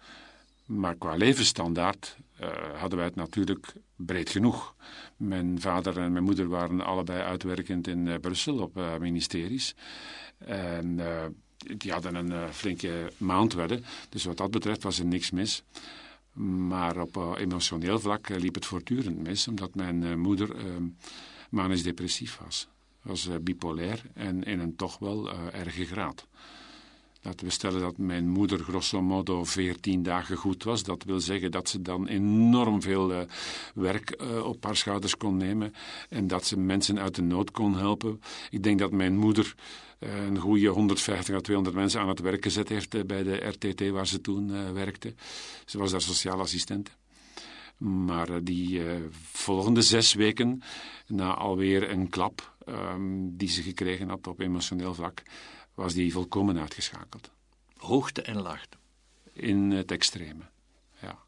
[0.66, 4.74] maar qua levensstandaard uh, hadden wij het natuurlijk breed genoeg.
[5.16, 9.74] Mijn vader en mijn moeder waren allebei uitwerkend in uh, Brussel op ministeries.
[10.38, 11.00] En
[11.76, 13.84] die hadden een uh, flinke maandwedden.
[14.08, 15.62] Dus wat dat betreft was er niks mis.
[16.32, 20.56] Maar op uh, emotioneel vlak uh, liep het voortdurend mis, omdat mijn moeder
[21.50, 22.68] manisch depressief was.
[23.02, 26.26] Was bipolair en in een toch wel erge graad.
[27.24, 30.82] Laten we stellen dat mijn moeder grosso modo 14 dagen goed was.
[30.82, 33.20] Dat wil zeggen dat ze dan enorm veel uh,
[33.74, 35.74] werk uh, op haar schouders kon nemen
[36.08, 38.20] en dat ze mensen uit de nood kon helpen.
[38.50, 39.54] Ik denk dat mijn moeder
[39.98, 43.88] uh, een goede 150 à 200 mensen aan het werk gezet heeft bij de RTT
[43.88, 45.14] waar ze toen werkte.
[45.64, 46.90] Ze was daar sociaal assistent.
[47.76, 48.82] Maar die
[49.32, 50.62] volgende zes weken,
[51.06, 55.22] na alweer een klap um, die ze gekregen had op emotioneel vlak,
[55.74, 57.30] was die volkomen uitgeschakeld.
[57.76, 58.76] Hoogte en laagte.
[59.32, 60.42] In het extreme,
[61.00, 61.18] ja.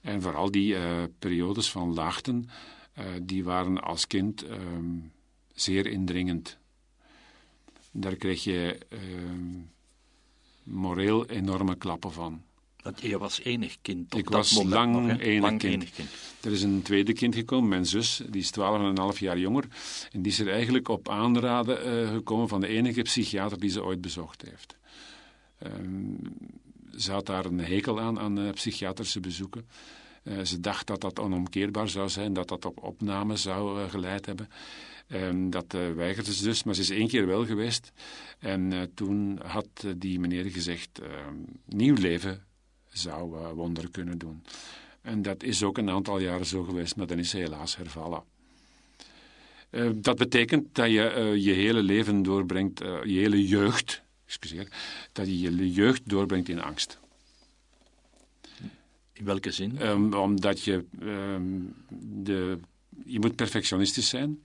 [0.00, 2.50] En vooral die uh, periodes van laagten,
[2.98, 4.56] uh, die waren als kind uh,
[5.54, 6.58] zeer indringend.
[7.90, 9.60] Daar kreeg je ehm,
[10.62, 12.42] moreel enorme klappen van.
[12.82, 15.72] Want je was enig kind op Ik dat was moment lang, nog, enig, lang kind.
[15.72, 16.08] enig kind.
[16.40, 18.52] Er is een tweede kind gekomen, mijn zus, die is
[19.14, 19.64] 12,5 jaar jonger.
[20.12, 23.84] En die is er eigenlijk op aanraden uh, gekomen van de enige psychiater die ze
[23.84, 24.76] ooit bezocht heeft.
[25.66, 26.18] Um,
[26.96, 29.68] ze had daar een hekel aan, aan uh, psychiatrische bezoeken.
[30.24, 34.48] Uh, ze dacht dat dat onomkeerbaar zou zijn, dat dat op opname zou geleid hebben.
[35.08, 37.92] Um, dat weigerde ze dus, maar ze is één keer wel geweest.
[38.38, 41.00] En toen had die meneer gezegd,
[41.66, 42.44] nieuw leven
[42.92, 44.42] zou uh, wonderen kunnen doen.
[45.00, 48.22] En dat is ook een aantal jaren zo geweest, maar dan is ze helaas hervallen.
[49.70, 54.68] Uh, dat betekent dat je uh, je hele leven doorbrengt, je hele jeugd, excuseer,
[55.12, 56.98] dat je je jeugd doorbrengt in angst.
[59.12, 59.82] In welke zin?
[59.82, 62.58] Um, omdat je, um, de,
[63.04, 64.42] je moet perfectionistisch zijn.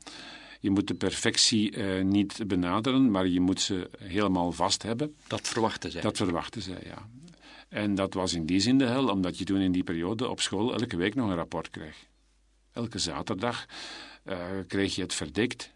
[0.60, 5.16] Je moet de perfectie niet benaderen, maar je moet ze helemaal vast hebben.
[5.28, 6.02] Dat verwachten zij.
[6.02, 7.10] Dat verwachten zij, ja.
[7.70, 10.42] En dat was in die zin de hel, omdat je toen in die periode op
[10.42, 12.06] school elke week nog een rapport kreeg.
[12.72, 13.66] Elke zaterdag
[14.26, 14.38] uh,
[14.68, 15.72] kreeg je het verdikt.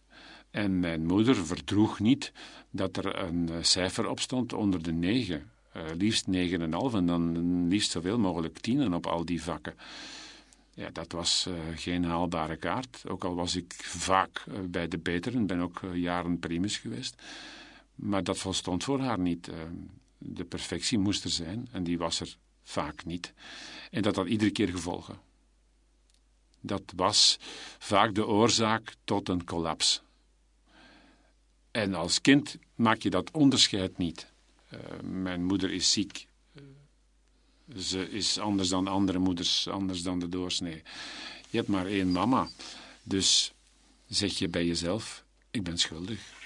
[0.52, 2.32] En mijn moeder verdroeg niet
[2.70, 5.52] dat er een uh, cijfer op stond onder de negen.
[5.76, 9.74] Uh, liefst negen en half en dan liefst zoveel mogelijk tienen op al die vakken.
[10.74, 13.04] Ja, dat was geen haalbare kaart.
[13.08, 17.22] Ook al was ik vaak bij de beteren, ben ook jaren primus geweest.
[17.96, 19.50] Maar dat volstond voor haar niet
[20.24, 23.34] de perfectie moest er zijn en die was er vaak niet.
[23.92, 25.20] En dat had iedere keer gevolgen.
[26.60, 27.38] Dat was
[27.80, 30.02] vaak de oorzaak tot een collaps.
[31.72, 34.32] En als kind maak je dat onderscheid niet.
[34.74, 36.28] Uh, mijn moeder is ziek.
[36.54, 36.64] Uh,
[37.78, 40.82] ze is anders dan andere moeders, anders dan de doorsnee.
[41.50, 42.50] Je hebt maar één mama.
[43.04, 43.54] Dus
[44.08, 46.41] zeg je bij jezelf: ik ben schuldig.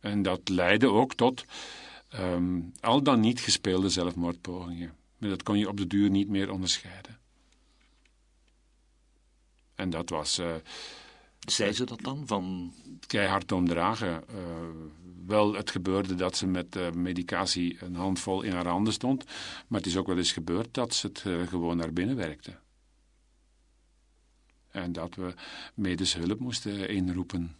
[0.00, 1.44] En dat leidde ook tot
[2.14, 4.96] um, al dan niet gespeelde zelfmoordpogingen.
[5.18, 7.18] Maar dat kon je op de duur niet meer onderscheiden.
[9.74, 10.38] En dat was.
[10.38, 10.54] Uh,
[11.38, 12.26] Zei ze dat dan?
[12.26, 12.72] Van...
[13.06, 14.24] Keihard omdragen.
[14.30, 14.36] Uh,
[15.26, 19.24] wel, het gebeurde dat ze met uh, medicatie een handvol in haar handen stond.
[19.68, 22.58] Maar het is ook wel eens gebeurd dat ze het gewoon naar binnen werkte.
[24.70, 25.34] En dat we
[25.74, 27.56] medische hulp moesten inroepen.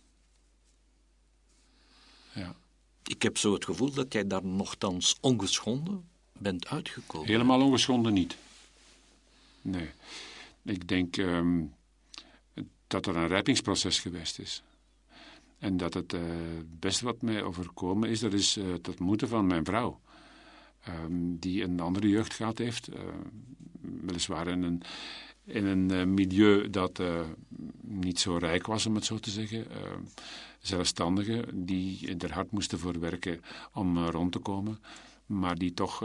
[2.39, 2.57] Ja.
[3.05, 7.29] Ik heb zo het gevoel dat jij daar nogthans ongeschonden bent uitgekomen.
[7.29, 8.37] Helemaal ongeschonden niet.
[9.63, 9.91] Nee.
[10.63, 11.63] Ik denk ehm,
[12.87, 14.63] dat er een rijpingsproces geweest is.
[15.59, 16.21] En dat het uh,
[16.79, 20.01] beste wat mij overkomen is, dat is uh, het moeten van mijn vrouw.
[20.89, 22.91] Um, die een andere jeugd gehad heeft.
[22.91, 22.97] Uh,
[23.81, 24.83] weliswaar in een,
[25.49, 27.03] in een milieu dat
[27.81, 29.67] niet zo rijk was, om het zo te zeggen.
[30.61, 33.41] zelfstandigen die er hard moesten voor werken
[33.73, 34.81] om rond te komen.
[35.27, 36.01] Maar die toch,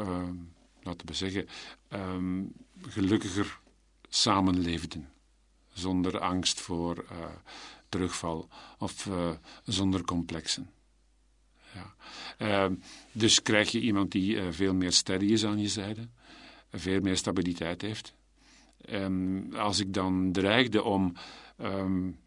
[0.82, 1.48] laten we zeggen,
[1.90, 3.60] um, gelukkiger
[4.10, 5.10] samenleefden.
[5.74, 7.06] Zonder angst voor
[7.94, 9.32] terugval of uh,
[9.66, 10.70] zonder complexen.
[11.74, 11.96] Ja.
[12.38, 12.76] Uh,
[13.12, 16.08] dus krijg je iemand die uh, veel meer steady is aan je zijde,
[16.72, 18.14] veel meer stabiliteit heeft.
[18.86, 21.14] En als ik dan dreigde om
[21.62, 22.20] um,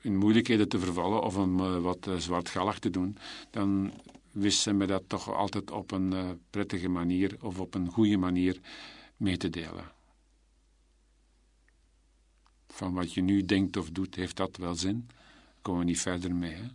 [0.00, 3.16] in moeilijkheden te vervallen of om wat zwartgallig te doen,
[3.50, 3.92] dan
[4.30, 8.60] wist ze me dat toch altijd op een prettige manier of op een goede manier
[9.16, 9.98] mee te delen
[12.80, 15.08] van wat je nu denkt of doet, heeft dat wel zin?
[15.62, 16.54] Komen we niet verder mee.
[16.54, 16.66] Hè?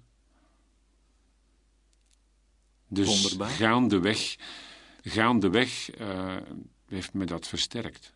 [2.88, 4.36] Dus gaandeweg,
[5.02, 6.38] gaandeweg uh,
[6.88, 8.14] heeft me dat versterkt.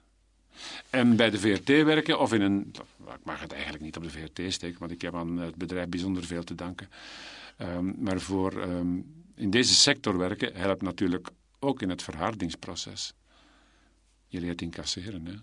[0.89, 2.73] En bij de VRT werken, of in een.
[3.07, 5.87] Ik mag het eigenlijk niet op de VRT steken, want ik heb aan het bedrijf
[5.87, 6.89] bijzonder veel te danken.
[7.57, 11.29] Um, maar voor um, in deze sector werken helpt natuurlijk
[11.59, 13.13] ook in het verhardingsproces.
[14.27, 15.33] Je leert incasseren, hè?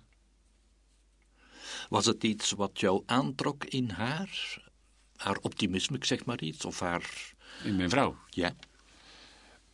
[1.88, 4.58] Was het iets wat jou aantrok in haar?
[5.16, 7.34] Haar optimisme, ik zeg maar iets, of haar...
[7.64, 8.16] In mijn vrouw?
[8.30, 8.54] Ja.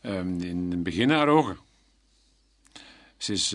[0.03, 1.59] Um, in het begin haar ogen.
[3.17, 3.53] Ze is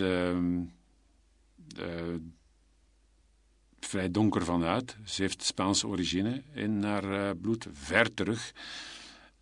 [3.80, 4.96] vrij donker vanuit.
[5.04, 8.52] Ze heeft Spaanse origine in haar uh, bloed, ver terug.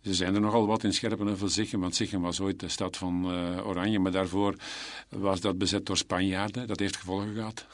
[0.01, 3.33] Ze zijn er nogal wat in Scherpenheuvel Zichem, want Zichem was ooit de stad van
[3.33, 4.55] uh, Oranje, maar daarvoor
[5.09, 6.67] was dat bezet door Spanjaarden.
[6.67, 7.65] Dat heeft gevolgen gehad.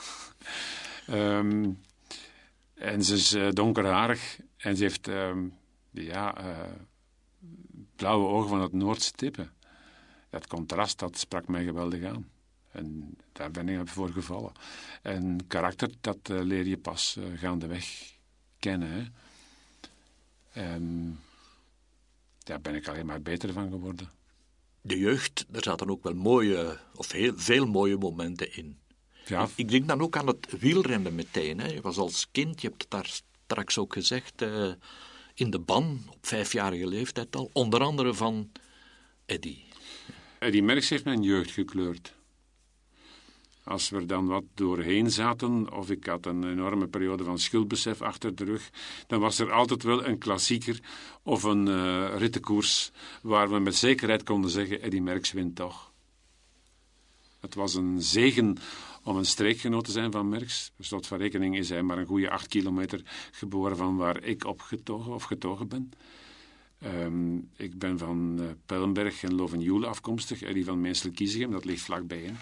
[1.10, 1.80] Um,
[2.74, 5.54] en ze is donkerharig en ze heeft um,
[5.92, 6.36] ja,
[7.96, 9.52] blauwe ogen van het Noordse tippen.
[10.30, 12.33] Dat contrast, dat sprak mij geweldig aan.
[12.74, 14.52] En daar ben ik voor gevallen.
[15.02, 18.16] En karakter, dat uh, leer je pas gaandeweg
[18.60, 18.90] kennen.
[18.90, 19.04] Hè.
[20.62, 21.20] En
[22.44, 24.10] daar ben ik alleen maar beter van geworden.
[24.82, 28.78] De jeugd, daar zaten ook wel mooie, of heel veel mooie momenten in.
[29.26, 29.48] Ja.
[29.56, 31.60] Ik, denk dan ook aan het wielrennen meteen.
[31.60, 31.68] Hè.
[31.68, 34.72] Je was als kind, je hebt het daar straks ook gezegd, uh,
[35.34, 38.52] in de ban, op vijfjarige leeftijd al, onder andere van
[39.26, 39.58] Eddy.
[40.40, 42.14] Eddy Merckx heeft mijn jeugd gekleurd.
[43.64, 48.02] Als we er dan wat doorheen zaten, of ik had een enorme periode van schuldbesef
[48.02, 48.70] achter de rug,
[49.08, 50.80] dan was er altijd wel een klassieker
[51.24, 52.92] of een uh, rittenkoers
[53.22, 55.92] waar we met zekerheid konden zeggen: Eddy Merckx wint toch.
[57.40, 58.58] Het was een zegen
[59.04, 60.72] om een streekgenoot te zijn van Merks.
[60.76, 63.02] Per slot van rekening is hij maar een goede acht kilometer
[63.32, 65.92] geboren van waar ik opgetogen of getogen ben.
[66.86, 72.22] Um, ik ben van uh, Pellenberg en Lovenjoel afkomstig, die van Meensel-Kiezegem, dat ligt vlakbij.
[72.22, 72.34] Hè.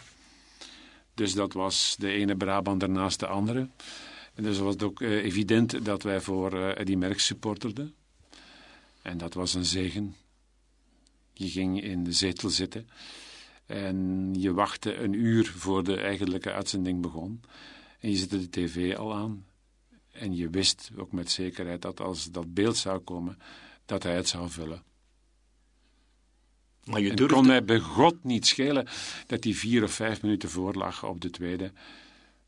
[1.14, 3.70] Dus dat was de ene Brabant naast de andere.
[4.34, 7.94] En dus was het ook uh, evident dat wij voor uh, Eddie Merckx supporterden.
[9.02, 10.16] En dat was een zegen.
[11.34, 12.90] Je ging in de zetel zitten
[13.72, 17.42] en je wachtte een uur voor de eigenlijke uitzending begon.
[18.00, 19.46] En je zette de tv al aan.
[20.12, 23.38] En je wist ook met zekerheid dat als dat beeld zou komen,
[23.86, 24.84] dat hij het zou vullen.
[26.86, 27.36] Maar je durfde...
[27.36, 28.88] Kon mij bij God niet schelen
[29.28, 31.72] dat hij vier of vijf minuten voorlag op de tweede.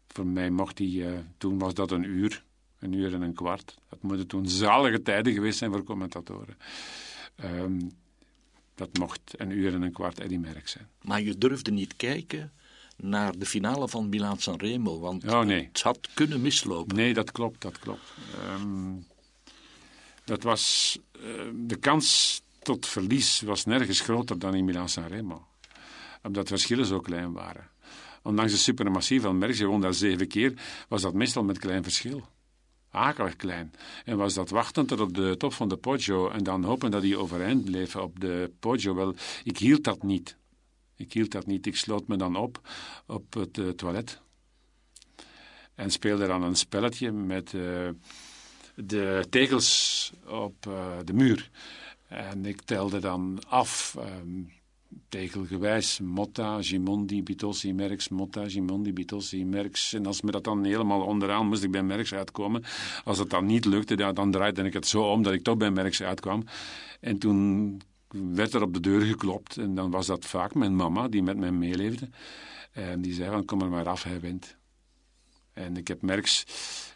[0.07, 2.43] Voor mij mocht hij, uh, toen was dat een uur,
[2.79, 3.77] een uur en een kwart.
[3.89, 6.57] Dat moeten toen zalige tijden geweest zijn voor commentatoren.
[7.43, 7.91] Um,
[8.75, 10.87] dat mocht een uur en een kwart Eddy Merck zijn.
[11.01, 12.51] Maar je durfde niet kijken
[12.97, 15.67] naar de finale van Milaan-San Remo, want oh, nee.
[15.67, 16.95] het had kunnen mislopen.
[16.95, 18.13] Nee, dat klopt, dat klopt.
[18.59, 19.05] Um,
[20.23, 25.47] dat was, uh, de kans tot verlies was nergens groter dan in Milaan-San Remo.
[26.23, 27.69] Omdat de verschillen zo klein waren.
[28.23, 30.53] Ondanks de supermassief van Merckx, je won daar zeven keer,
[30.87, 32.23] was dat meestal met klein verschil
[32.93, 33.73] akelig klein.
[34.05, 37.01] En was dat wachten tot op de top van de Poggio en dan hopen dat
[37.01, 38.95] hij overeind bleef op de Poggio.
[38.95, 40.37] Wel, ik hield dat niet.
[40.95, 41.65] Ik hield dat niet.
[41.65, 42.61] Ik sloot me dan op
[43.05, 44.21] op het uh, toilet.
[45.75, 47.89] En speelde dan een spelletje met uh,
[48.75, 51.49] de tegels op uh, de muur.
[52.13, 54.51] En ik telde dan af um,
[55.09, 55.99] tegelgewijs.
[55.99, 59.93] Motta, Gimondi, Bitossi, Merks, Motta, Gimondi, Bitossi, Merks.
[59.93, 62.63] En als me dat dan helemaal onderaan moest ik bij Merks uitkomen.
[63.03, 65.71] Als het dan niet lukte, dan draaide ik het zo om dat ik toch bij
[65.71, 66.43] Merks uitkwam.
[66.99, 69.57] En toen werd er op de deur geklopt.
[69.57, 72.09] En dan was dat vaak mijn mama, die met mij meeleefde.
[72.71, 74.57] En die zei van, kom er maar af, hij wint.
[75.53, 76.43] En ik heb Merks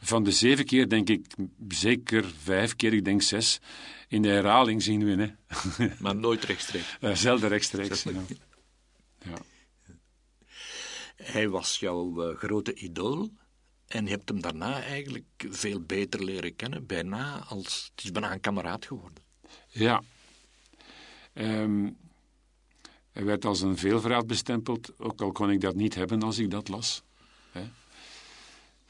[0.01, 1.25] van de zeven keer, denk ik,
[1.67, 3.59] zeker vijf keer, ik denk zes,
[4.07, 5.39] in de herhaling zien winnen.
[5.99, 6.97] Maar nooit rechtstreeks.
[7.01, 8.03] Uh, zelden rechtstreeks.
[8.03, 8.11] Ja.
[9.19, 9.37] ja.
[11.15, 13.29] Hij was jouw uh, grote idool.
[13.87, 16.85] En je hebt hem daarna eigenlijk veel beter leren kennen.
[16.85, 19.23] Bijna als, het is bijna een kameraad geworden.
[19.67, 20.03] Ja.
[21.33, 21.97] Um,
[23.11, 26.51] hij werd als een veelverraad bestempeld, ook al kon ik dat niet hebben als ik
[26.51, 27.03] dat las.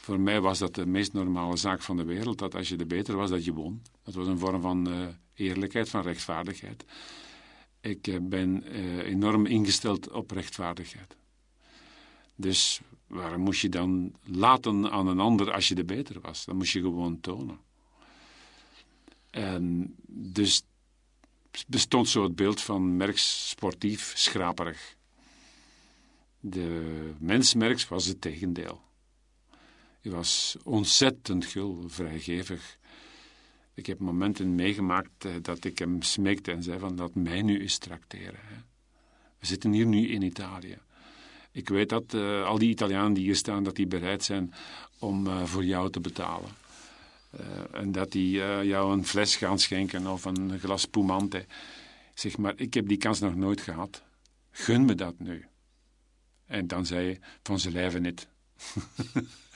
[0.07, 2.85] Voor mij was dat de meest normale zaak van de wereld, dat als je de
[2.85, 3.81] beter was, dat je won.
[4.03, 6.85] Dat was een vorm van uh, eerlijkheid, van rechtvaardigheid.
[7.81, 11.17] Ik uh, ben uh, enorm ingesteld op rechtvaardigheid.
[12.35, 16.45] Dus waarom moest je dan laten aan een ander als je de beter was?
[16.45, 17.59] Dat moest je gewoon tonen.
[19.29, 20.63] En dus
[21.67, 24.95] bestond zo het beeld van Merks sportief schraperig.
[26.39, 28.85] De mens Merks was het tegendeel.
[30.01, 32.77] Hij was ontzettend gul, vrijgevig.
[33.73, 37.61] Ik heb momenten meegemaakt eh, dat ik hem smeekte en zei van dat mij nu
[37.61, 38.39] eens trakteren.
[38.41, 38.55] Hè.
[39.39, 40.77] We zitten hier nu in Italië.
[41.51, 44.53] Ik weet dat uh, al die Italianen die hier staan, dat die bereid zijn
[44.99, 46.49] om uh, voor jou te betalen.
[47.71, 48.31] En dat die
[48.63, 51.45] jou een fles gaan schenken of een glas spumante.
[52.13, 54.03] Zeg maar, ik heb die kans nog nooit gehad.
[54.51, 55.45] Gun me dat nu.
[56.45, 58.27] En dan zei je, van zijn lijven niet.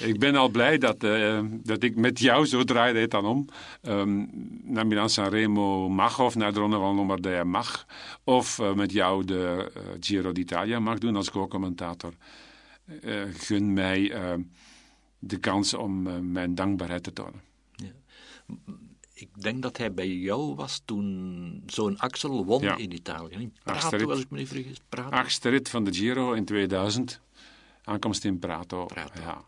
[0.00, 3.48] Ik ben al blij dat, uh, dat ik met jou, zo draaide het dan om,
[3.82, 4.30] um,
[4.62, 7.86] naar Milan Sanremo mag of naar de Ronde van Lombardije mag.
[8.24, 12.12] Of uh, met jou de uh, Giro d'Italia mag doen als co-commentator.
[13.32, 14.12] gun mij
[15.18, 17.40] de kans om mijn dankbaarheid te tonen.
[17.74, 17.92] Ja.
[19.14, 22.76] Ik denk dat hij bij jou was toen zo'n Axel won ja.
[22.76, 23.34] in Italië.
[23.34, 24.80] In Prato, als ik me niet vergis.
[24.88, 25.10] Prato.
[25.10, 27.20] Achtste rit van de Giro in 2000.
[27.84, 28.86] Aankomst in Prato.
[28.86, 29.20] Prato.
[29.20, 29.44] Ja.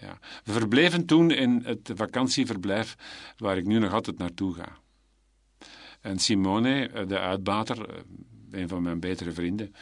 [0.00, 0.18] Ja.
[0.44, 2.96] We verbleven toen in het vakantieverblijf
[3.36, 4.78] waar ik nu nog altijd naartoe ga.
[6.00, 8.00] En Simone, eh, de uitbater, eh,
[8.50, 9.74] een van mijn betere vrienden,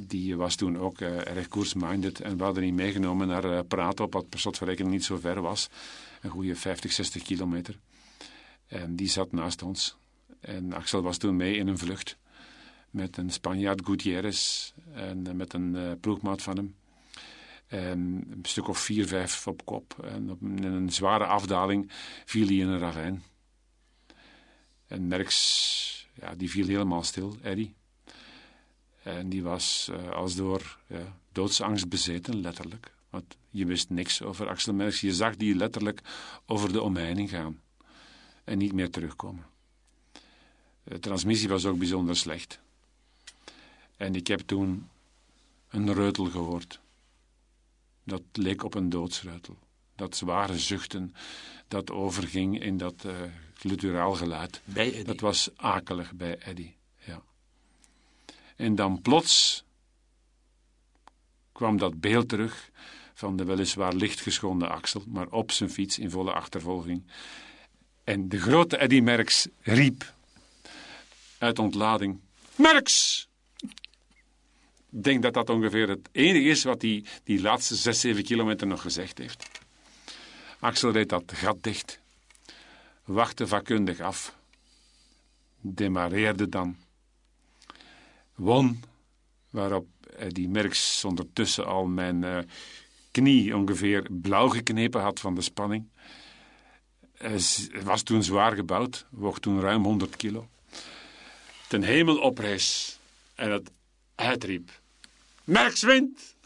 [0.00, 2.20] die was toen ook uh, erg koersminded.
[2.20, 5.68] En we hadden die meegenomen naar uh, Prato, wat per slotverrekening niet zo ver was.
[6.20, 7.78] Een goede 50, 60 kilometer.
[8.66, 9.96] En die zat naast ons.
[10.40, 12.18] En Axel was toen mee in een vlucht.
[12.90, 14.72] Met een Spanjaard, Gutierrez.
[14.92, 16.74] En met een ploegmaat van hem.
[17.68, 20.04] En een stuk of vier, vijf op kop.
[20.04, 21.90] En op in een zware afdaling
[22.24, 23.22] viel hij in een ravijn.
[24.86, 27.74] En Merks, ja, die viel helemaal stil, Eddie.
[29.02, 32.92] En die was uh, als door ja, doodsangst bezeten, letterlijk.
[33.10, 35.00] Want je wist niks over Axel Merks.
[35.00, 36.00] Je zag die letterlijk
[36.46, 37.60] over de omheining gaan.
[38.44, 39.46] En niet meer terugkomen.
[40.82, 42.60] De transmissie was ook bijzonder slecht.
[43.96, 44.88] En ik heb toen
[45.70, 46.80] een reutel gehoord.
[48.08, 49.58] Dat leek op een doodsruitel.
[49.96, 51.14] Dat zware zuchten,
[51.68, 53.12] dat overging in dat uh,
[53.54, 54.60] glutturaal geluid.
[54.64, 57.22] Bij Dat was akelig bij Eddy, ja.
[58.56, 59.64] En dan plots
[61.52, 62.70] kwam dat beeld terug
[63.14, 67.06] van de weliswaar lichtgeschonden Axel, maar op zijn fiets in volle achtervolging.
[68.04, 70.14] En de grote Eddy Merks riep
[71.38, 72.20] uit ontlading:
[72.56, 73.27] Merks!
[74.90, 78.82] Denk dat dat ongeveer het enige is wat hij die laatste 6, 7 kilometer nog
[78.82, 79.48] gezegd heeft.
[80.60, 82.00] Axel reed dat gat dicht,
[83.04, 84.36] wachtte vakkundig af,
[85.60, 86.76] demareerde dan,
[88.34, 88.82] won,
[89.50, 89.86] waarop
[90.28, 92.38] die Merks ondertussen al mijn uh,
[93.10, 95.88] knie ongeveer blauw geknepen had van de spanning.
[97.12, 97.40] Hij
[97.82, 100.48] was toen zwaar gebouwd, woog toen ruim 100 kilo.
[101.68, 102.98] Ten hemel oprees
[103.34, 103.70] en het
[104.18, 104.80] uitriep.
[105.44, 106.36] Merks wint!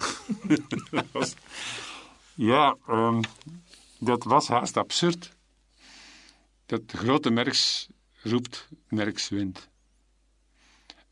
[2.52, 3.20] ja, um,
[3.98, 5.36] dat was haast absurd.
[6.66, 7.88] Dat grote Merks
[8.22, 9.68] roept, Merks wint.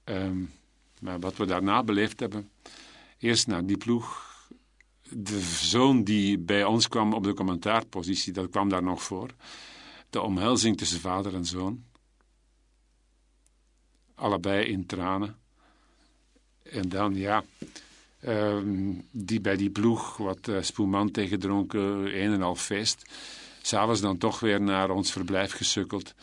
[0.05, 0.53] Um,
[1.01, 2.51] maar wat we daarna beleefd hebben,
[3.19, 4.29] eerst naar die ploeg,
[5.11, 9.31] de zoon die bij ons kwam op de commentaarpositie, dat kwam daar nog voor.
[10.11, 11.85] De omhelzing tussen vader en zoon.
[14.15, 15.39] Allebei in tranen.
[16.73, 17.45] En dan, ja,
[18.21, 21.81] ehm, die, bij die ploeg wat uh, tegen tegendronken,
[22.23, 23.03] een en al feest.
[23.63, 26.15] S'avonds dan toch weer naar ons verblijf gesukkeld.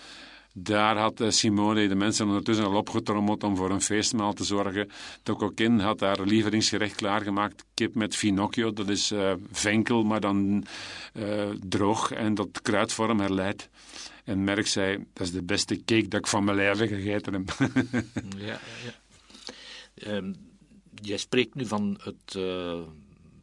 [0.53, 4.89] Daar had eh, Simone de mensen ondertussen al opgetrommeld om voor een feestmaal te zorgen.
[5.23, 7.65] Tokokin had haar lievelingsgerecht klaargemaakt.
[7.73, 10.65] Kip met finocchio, dat is uh, venkel, maar dan
[11.61, 13.69] droog en tot kruidvorm herleid.
[14.27, 17.55] En Merk zei, dat is de beste cake dat ik van mijn leven gegeten heb.
[18.37, 18.93] ja, ja.
[20.05, 20.35] Um,
[21.01, 22.79] jij spreekt nu van het uh,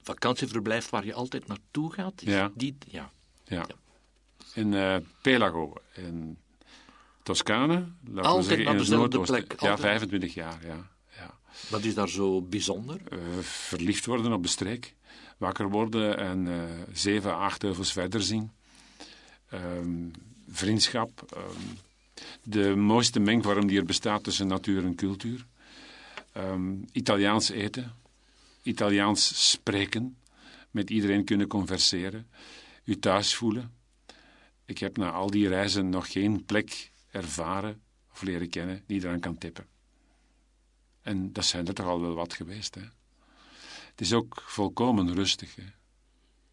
[0.03, 2.23] vakantieverblijf waar je altijd naartoe gaat.
[2.25, 2.51] Ja.
[2.55, 3.11] Die, ja.
[3.45, 3.67] ja.
[4.55, 6.39] In uh, Pelago, in
[7.23, 7.87] Toscane.
[8.15, 9.61] Altijd zeggen, naar dezelfde plek.
[9.61, 10.91] Ja, 25 jaar, ja.
[11.17, 11.39] ja.
[11.71, 13.01] Wat is daar zo bijzonder?
[13.13, 14.95] Uh, verliefd worden op de streek.
[15.37, 16.49] Wakker worden en
[16.93, 18.51] zeven, acht heuvels verder zien.
[19.53, 20.11] Um,
[20.49, 21.37] vriendschap.
[21.37, 21.79] Um,
[22.43, 25.47] de mooiste mengvorm die er bestaat tussen natuur en cultuur.
[26.37, 27.93] Um, Italiaans eten.
[28.63, 30.17] Italiaans spreken.
[30.71, 32.29] Met iedereen kunnen converseren.
[32.85, 33.73] U thuis voelen.
[34.65, 37.83] Ik heb na al die reizen nog geen plek ervaren
[38.13, 39.67] of leren kennen die eraan kan tippen.
[41.03, 42.75] En dat zijn er toch al wel wat geweest.
[42.75, 42.83] Hè?
[43.91, 45.55] Het is ook volkomen rustig.
[45.55, 45.63] Hè?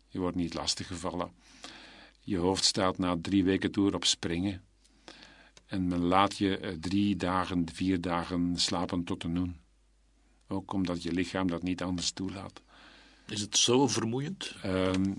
[0.07, 1.32] Je wordt niet lastiggevallen.
[2.19, 4.63] Je hoofd staat na drie weken toer op springen.
[5.65, 9.55] En men laat je eh, drie dagen, vier dagen slapen tot de noen.
[10.51, 12.61] Ook omdat je lichaam dat niet anders toelaat.
[13.27, 14.55] Is het zo vermoeiend?
[14.65, 15.17] Um,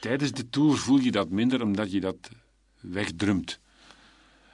[0.00, 2.30] tijdens de tour voel je dat minder omdat je dat
[2.80, 3.60] wegdrumt.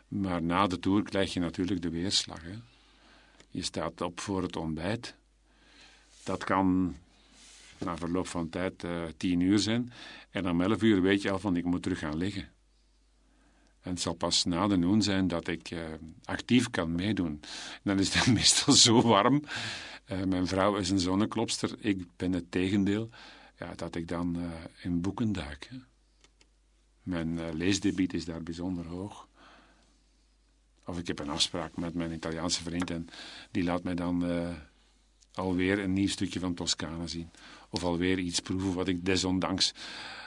[0.08, 2.42] Maar na de tour krijg je natuurlijk de weerslag.
[2.42, 2.54] Hè?
[3.50, 5.14] Je staat op voor het ontbijt.
[6.22, 6.96] Dat kan
[7.78, 9.92] na verloop van tijd uh, tien uur zijn.
[10.30, 12.48] En om elf uur weet je al van ik moet terug gaan liggen.
[13.83, 15.80] En het zal pas na de noen zijn dat ik uh,
[16.24, 17.41] actief kan meedoen.
[17.83, 19.43] dan is het meestal zo warm.
[20.12, 23.09] Uh, mijn vrouw is een zonneklopster, ik ben het tegendeel.
[23.59, 24.37] Ja, dat ik dan
[24.83, 25.66] in boeken duik.
[25.70, 25.76] Hè.
[27.03, 29.28] Mijn leesdebiet is daar bijzonder hoog.
[30.85, 33.09] Of ik heb een afspraak met mijn Italiaanse vriend en
[33.51, 34.24] die laat mij dan
[35.35, 37.30] alweer een nieuw stukje van Toscane zien.
[37.70, 39.72] Of alweer iets proeven wat ik desondanks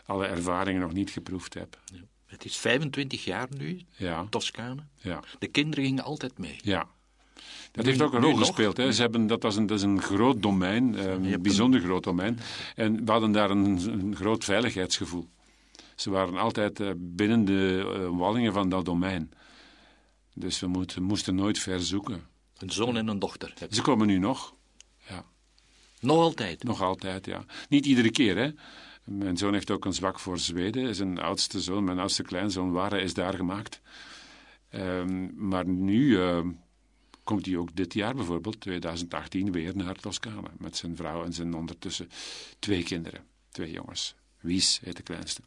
[0.06, 1.80] alle ervaringen nog niet geproefd heb.
[1.86, 2.02] Ja.
[2.26, 4.28] Het is 25 jaar nu, ja.
[4.30, 4.84] Toscane.
[5.02, 5.20] Ja.
[5.40, 6.56] De kinderen gingen altijd mee.
[6.62, 6.88] Ja.
[7.72, 8.78] Dat heeft ook een rol gespeeld.
[8.78, 8.92] Hè.
[8.92, 12.40] Ze hebben, dat, was een, dat is een groot domein, een bijzonder groot domein.
[12.76, 15.28] En we hadden daar een, een groot veiligheidsgevoel.
[15.96, 19.32] Ze waren altijd uh, binnen de uh, wallingen van dat domein.
[20.34, 22.28] Dus we moeten, moesten nooit ver zoeken.
[22.58, 23.54] Een zoon en een dochter.
[23.70, 24.54] Ze komen nu nog.
[25.10, 25.26] Ja.
[26.00, 26.64] Nog altijd?
[26.64, 27.46] Nog altijd, ja.
[27.70, 28.50] Niet iedere keer, hè.
[29.06, 30.96] Mijn zoon heeft ook een zwak voor Zweden.
[30.96, 33.82] Zijn oudste zoon, mijn oudste kleinzoon, Ware, is daar gemaakt.
[34.72, 36.46] Um, maar nu uh,
[37.24, 40.50] komt hij ook dit jaar bijvoorbeeld, 2018, weer naar Toscane.
[40.58, 42.10] Met zijn vrouw en zijn ondertussen
[42.60, 43.24] twee kinderen.
[43.50, 44.16] Twee jongens.
[44.40, 45.42] Wies heet de kleinste.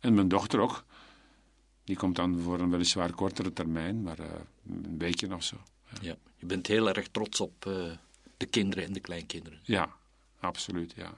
[0.00, 0.84] En mijn dochter ook.
[1.84, 4.26] Die komt dan voor een weliswaar kortere termijn, maar uh,
[4.68, 5.56] een weekje of zo.
[5.88, 5.98] Ja.
[6.00, 6.16] ja.
[6.36, 7.92] je bent heel erg trots op uh,
[8.36, 9.60] de kinderen en de kleinkinderen.
[9.62, 9.96] Ja,
[10.40, 11.14] absoluut, ja.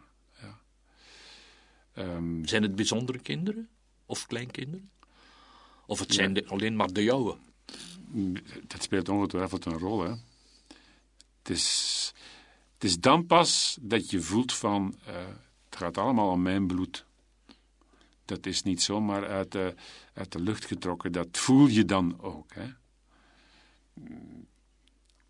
[1.99, 3.68] Um, zijn het bijzondere kinderen
[4.07, 4.90] of kleinkinderen?
[5.86, 7.36] Of het zijn alleen maar de jouwe?
[8.66, 10.14] Dat speelt ongetwijfeld een rol, hè.
[11.38, 12.12] Het is,
[12.74, 15.14] het is dan pas dat je voelt van, uh,
[15.64, 17.05] het gaat allemaal om mijn bloed.
[18.24, 19.74] Dat is niet zomaar uit de,
[20.12, 21.12] uit de lucht getrokken.
[21.12, 22.55] Dat voel je dan ook.
[22.55, 22.68] Hè?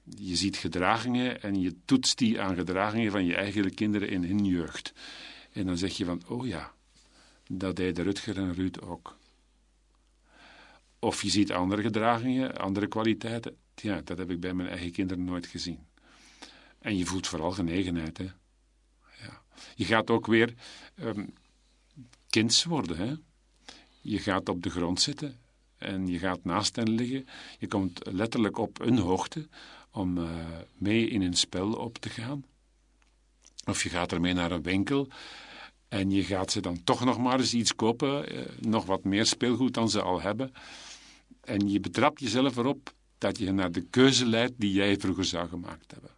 [0.04, 4.44] Je ziet gedragingen en je toetst die aan gedragingen van je eigen kinderen in hun
[4.44, 4.92] jeugd.
[5.52, 6.74] En dan zeg je van, oh ja,
[7.48, 9.16] dat deden Rutger en Ruud ook.
[10.98, 13.56] Of je ziet andere gedragingen, andere kwaliteiten.
[13.74, 15.86] Ja, dat heb ik bij mijn eigen kinderen nooit gezien.
[16.78, 18.18] En je voelt vooral genegenheid.
[18.18, 18.28] Hè?
[19.20, 19.42] Ja.
[19.74, 20.54] Je gaat ook weer
[21.00, 21.34] um,
[22.28, 22.96] kinds worden.
[22.96, 23.14] Hè?
[24.00, 25.40] Je gaat op de grond zitten
[25.76, 27.26] en je gaat naast hen liggen.
[27.58, 29.48] Je komt letterlijk op een hoogte
[29.90, 30.46] om uh,
[30.76, 32.44] mee in een spel op te gaan.
[33.64, 35.08] Of je gaat ermee naar een winkel
[35.88, 39.26] en je gaat ze dan toch nog maar eens iets kopen, uh, nog wat meer
[39.26, 40.52] speelgoed dan ze al hebben.
[41.40, 45.48] En je betrapt jezelf erop dat je naar de keuze leidt die jij vroeger zou
[45.48, 46.10] gemaakt hebben.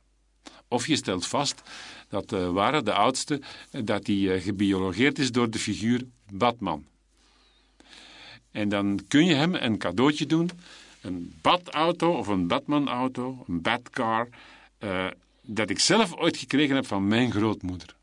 [0.69, 1.63] Of je stelt vast
[2.09, 3.41] dat uh, Ware, de oudste,
[3.71, 6.87] dat hij uh, gebiologeerd is door de figuur Batman.
[8.51, 10.51] En dan kun je hem een cadeautje doen,
[11.01, 14.29] een Batauto of een Batman-auto, een Batcar,
[15.47, 17.97] dat ik zelf ooit gekregen heb van mijn grootmoeder.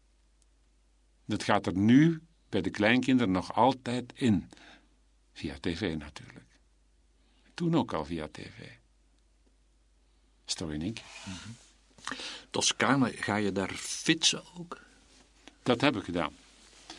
[1.25, 4.49] Dat gaat er nu bij de kleinkinderen nog altijd in.
[5.33, 6.45] Via tv natuurlijk.
[7.53, 8.69] Toen ook al via tv.
[10.45, 11.01] Story Nick.
[11.25, 11.55] Mm -hmm.
[12.49, 14.79] Toscane, ga je daar fietsen ook?
[15.63, 16.33] Dat heb ik gedaan.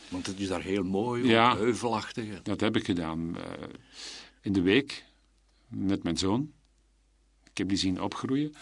[0.09, 2.41] Want het is daar heel mooi, ja, heuvelachtig.
[2.41, 3.37] Dat heb ik gedaan.
[3.37, 3.43] Uh,
[4.41, 5.05] in de week
[5.67, 6.51] met mijn zoon.
[7.43, 8.55] Ik heb die zien opgroeien.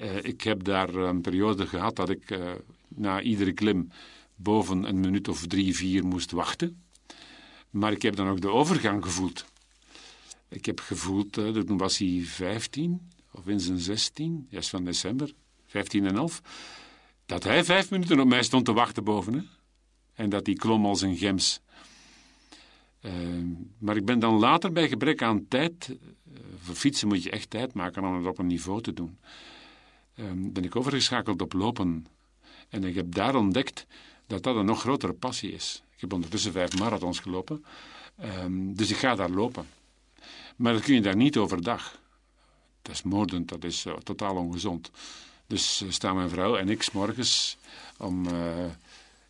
[0.00, 2.50] Uh, ik heb daar een periode gehad dat ik uh,
[2.88, 3.88] na iedere klim
[4.34, 6.82] boven een minuut of drie, vier moest wachten.
[7.70, 9.44] Maar ik heb dan ook de overgang gevoeld.
[10.48, 15.32] Ik heb gevoeld, toen was hij 15, of in zijn 16, juist van december,
[15.66, 16.42] 15 en 11,
[17.26, 19.34] dat hij vijf minuten op mij stond te wachten boven.
[19.34, 19.40] Hè?
[20.14, 21.60] En dat hij klom als een gems.
[23.78, 25.96] Maar ik ben dan later bij gebrek aan tijd,
[26.62, 29.18] voor fietsen moet je echt tijd maken om het op een niveau te doen,
[30.34, 32.06] ben ik overgeschakeld op lopen.
[32.68, 33.86] En ik heb daar ontdekt
[34.26, 35.82] dat dat een nog grotere passie is.
[35.94, 37.64] Ik heb ondertussen vijf marathons gelopen,
[38.44, 39.66] um, dus ik ga daar lopen.
[40.56, 42.00] Maar dat kun je daar niet overdag.
[42.82, 44.90] Dat is moordend, dat is uh, totaal ongezond.
[45.46, 47.56] Dus uh, staan mijn vrouw en ik s morgens
[47.98, 48.26] om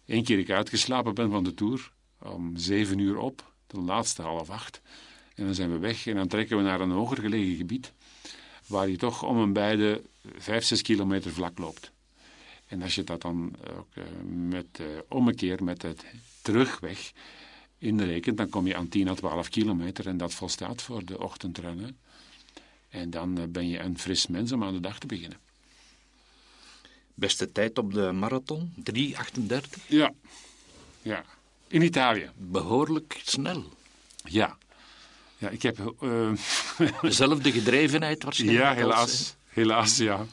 [0.06, 4.50] één keer ik uitgeslapen ben van de tour, om zeven uur op de laatste half
[4.50, 4.80] acht.
[5.34, 7.92] En dan zijn we weg en dan trekken we naar een hoger gelegen gebied,
[8.66, 10.02] waar je toch om en bij de
[10.36, 11.92] vijf, zes kilometer vlak loopt.
[12.66, 14.04] En als je dat dan ook uh,
[14.48, 16.04] met uh, ommekeer met het
[16.42, 17.12] terugweg
[17.78, 21.98] inrekent, dan kom je aan 10 à 12 kilometer en dat volstaat voor de ochtendrennen.
[22.88, 25.38] En dan uh, ben je een fris mens om aan de dag te beginnen.
[27.14, 28.74] Beste tijd op de marathon?
[28.94, 29.86] 3,38?
[29.86, 30.12] Ja.
[31.02, 31.24] Ja.
[31.68, 32.30] In Italië.
[32.36, 33.64] Behoorlijk snel.
[34.24, 34.56] Ja.
[35.38, 35.78] Ja, ik heb...
[36.00, 36.32] Uh...
[37.00, 38.60] Dezelfde gedrevenheid waarschijnlijk.
[38.60, 39.36] Ja, helaas.
[39.52, 40.26] Helaas, ja.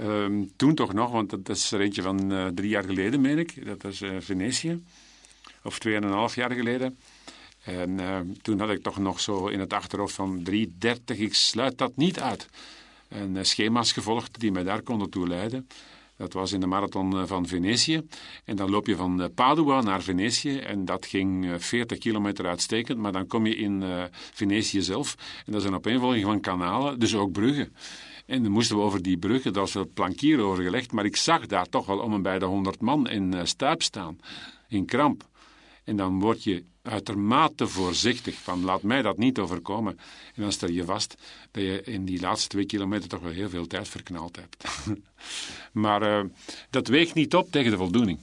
[0.00, 3.38] Um, toen toch nog, want dat is er eentje van uh, drie jaar geleden, meen
[3.38, 3.66] ik.
[3.66, 4.82] Dat was uh, Venetië.
[5.62, 6.98] Of tweeënhalf jaar geleden.
[7.64, 10.56] En uh, toen had ik toch nog zo in het achterhoofd van 3,30.
[11.06, 12.48] Ik sluit dat niet uit.
[13.08, 15.68] En schema's gevolgd die mij daar konden toe leiden.
[16.16, 18.02] Dat was in de marathon eh, van Venetië.
[18.44, 20.58] En dan loop je van eh, Padua naar Venetië.
[20.58, 22.98] En dat ging 40 eh, kilometer uitstekend.
[22.98, 25.14] Maar dan kom je in Venetië zelf.
[25.46, 27.76] En dat is een opeenvolging van kanalen, dus ook bruggen.
[28.26, 30.92] En dan moesten we over die bruggen, daar was wel plankier over gelegd.
[30.92, 34.18] Maar ik zag daar toch wel om en bij de 100 man in stuip staan.
[34.68, 35.28] In kramp.
[35.84, 39.98] En dan word je uitermate voorzichtig van laat mij dat niet overkomen.
[40.34, 41.14] En dan stel je vast
[41.50, 44.64] dat je in die laatste twee kilometer toch wel heel veel tijd verknald hebt.
[45.84, 46.30] maar uh,
[46.70, 48.18] dat weegt niet op tegen de voldoening.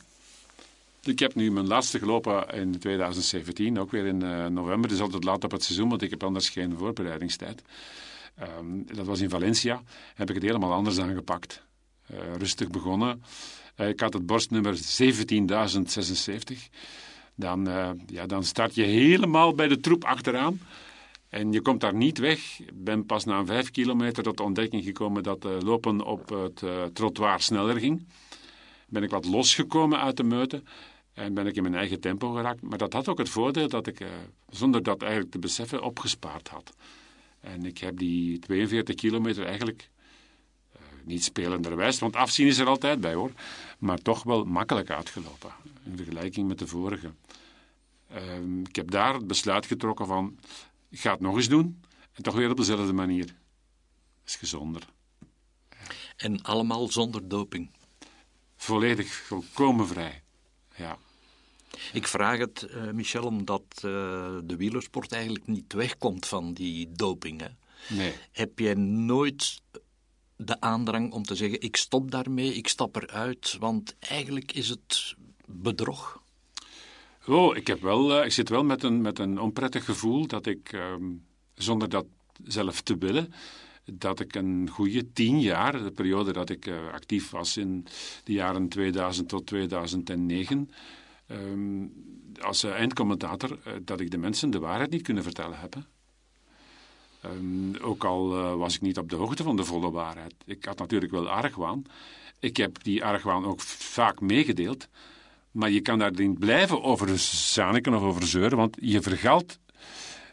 [1.03, 4.89] Ik heb nu mijn laatste gelopen in 2017, ook weer in uh, november.
[4.89, 7.63] Het is altijd laat op het seizoen, want ik heb anders geen voorbereidingstijd.
[8.59, 9.83] Um, dat was in Valencia.
[10.15, 11.63] Heb ik het helemaal anders aangepakt.
[12.11, 13.23] Uh, rustig begonnen.
[13.75, 14.81] ik had het borstnummer 17.076
[17.41, 20.59] dan, uh, ja, dan start je helemaal bij de troep achteraan.
[21.29, 22.59] En je komt daar niet weg.
[22.59, 26.61] Ik ben pas na vijf kilometer tot de ontdekking gekomen dat uh, lopen op het
[26.61, 28.05] uh, trottoir sneller ging.
[28.87, 30.63] Ben ik wat losgekomen uit de meute
[31.13, 32.61] en ben ik in mijn eigen tempo geraakt.
[32.61, 34.05] Maar dat had ook het voordeel dat ik,
[34.49, 36.73] zonder dat eigenlijk te beseffen, opgespaard had.
[37.39, 39.89] En ik heb die 42 kilometer eigenlijk
[41.03, 43.31] niet spelenderwijs, want afzien is er altijd bij hoor,
[43.79, 45.51] maar toch wel makkelijk uitgelopen
[45.83, 47.13] in vergelijking met de vorige.
[48.11, 50.39] Uh, ik heb daar het besluit getrokken van,
[50.89, 53.25] ik ga het nog eens doen en toch weer op dezelfde manier.
[53.25, 53.35] Dat
[54.25, 54.85] is gezonder.
[56.17, 57.69] En allemaal zonder doping?
[58.55, 60.23] Volledig, volkomen vrij,
[60.75, 60.97] ja.
[61.93, 63.81] Ik vraag het, uh, Michel, omdat uh,
[64.43, 67.41] de wielersport eigenlijk niet wegkomt van die doping.
[67.41, 67.47] Hè?
[67.95, 68.13] Nee.
[68.31, 69.61] Heb jij nooit
[70.35, 75.15] de aandrang om te zeggen: ik stop daarmee, ik stap eruit, want eigenlijk is het
[75.53, 76.21] bedrog?
[77.27, 80.45] Oh, ik, heb wel, uh, ik zit wel met een, met een onprettig gevoel dat
[80.45, 82.05] ik, um, zonder dat
[82.43, 83.33] zelf te willen,
[83.85, 87.85] dat ik een goede tien jaar, de periode dat ik uh, actief was in
[88.23, 90.71] de jaren 2000 tot 2009,
[91.27, 91.93] um,
[92.39, 95.75] als uh, eindcommentator, dat ik de mensen de waarheid niet kunnen vertellen heb.
[97.25, 98.27] Um, ook al
[98.57, 100.33] was ik niet op de hoogte van de volle waarheid.
[100.45, 101.83] Ik had natuurlijk wel argwaan.
[102.39, 104.87] Ik heb die argwaan ook vaak meegedeeld.
[105.51, 109.59] Maar je kan daar niet blijven over zaniken of over zeuren, want je vergalt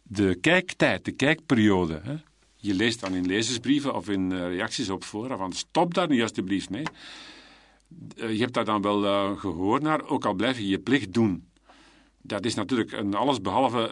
[0.03, 2.01] de kijktijd, de kijkperiode.
[2.03, 2.16] Hè?
[2.57, 6.23] Je leest dan in lezersbrieven of in uh, reacties op fora van stop daar nu
[6.23, 6.85] alsjeblieft mee.
[8.16, 11.12] Uh, je hebt daar dan wel uh, gehoor naar, ook al blijf je je plicht
[11.12, 11.47] doen.
[12.23, 13.91] Dat is natuurlijk een allesbehalve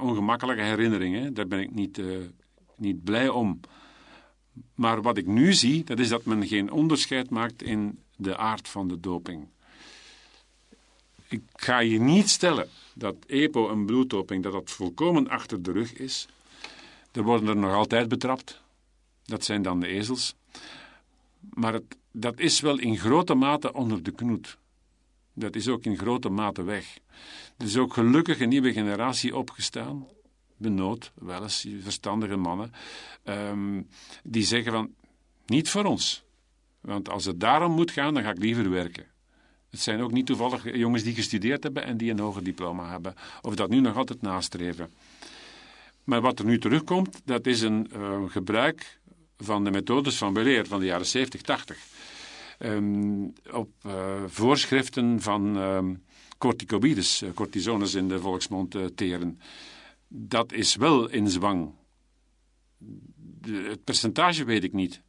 [0.00, 1.14] ongemakkelijke herinnering.
[1.14, 1.32] Hè?
[1.32, 2.00] Daar ben ik niet,
[2.76, 3.60] niet blij om.
[4.74, 8.68] Maar wat ik nu zie, dat is dat men geen onderscheid maakt in de aard
[8.68, 9.48] van de doping
[11.28, 15.92] ik ga je niet stellen dat EPO en bloeddoping dat dat volkomen achter de rug
[15.92, 16.28] is.
[17.12, 18.60] Er worden er nog altijd betrapt.
[19.24, 20.34] Dat zijn dan de ezels.
[21.54, 24.58] Maar het, dat is wel in grote mate onder de knoet.
[25.32, 26.98] Dat is ook in grote mate weg.
[27.56, 30.06] Er is ook gelukkig een nieuwe generatie opgestaan.
[30.58, 32.72] benood, wel eens verstandige mannen,
[33.22, 33.82] ehm,
[34.22, 34.94] die zeggen van,
[35.46, 36.24] niet voor ons.
[36.80, 39.06] Want als het daarom moet gaan, dan ga ik liever werken.
[39.76, 43.14] Het zijn ook niet toevallig jongens die gestudeerd hebben en die een hoger diploma hebben.
[43.42, 44.90] Of dat nu nog altijd nastreven.
[46.04, 48.98] Maar wat er nu terugkomt, dat is een uh, gebruik
[49.38, 51.78] van de methodes van Beleer van de jaren 70, 80.
[52.58, 53.92] Um, op uh,
[54.26, 56.02] voorschriften van um,
[56.38, 59.40] corticoides, uh, cortisones in de volksmond teren.
[60.08, 61.74] Dat is wel in zwang.
[63.46, 65.02] Het percentage weet ik niet.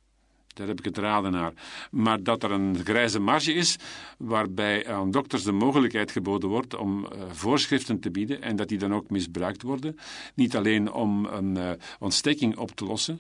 [0.58, 1.53] Daar heb ik het raden naar.
[1.91, 3.76] Maar dat er een grijze marge is
[4.18, 8.78] waarbij aan dokters de mogelijkheid geboden wordt om uh, voorschriften te bieden en dat die
[8.78, 9.97] dan ook misbruikt worden.
[10.34, 13.20] Niet alleen om een uh, ontsteking op te lossen,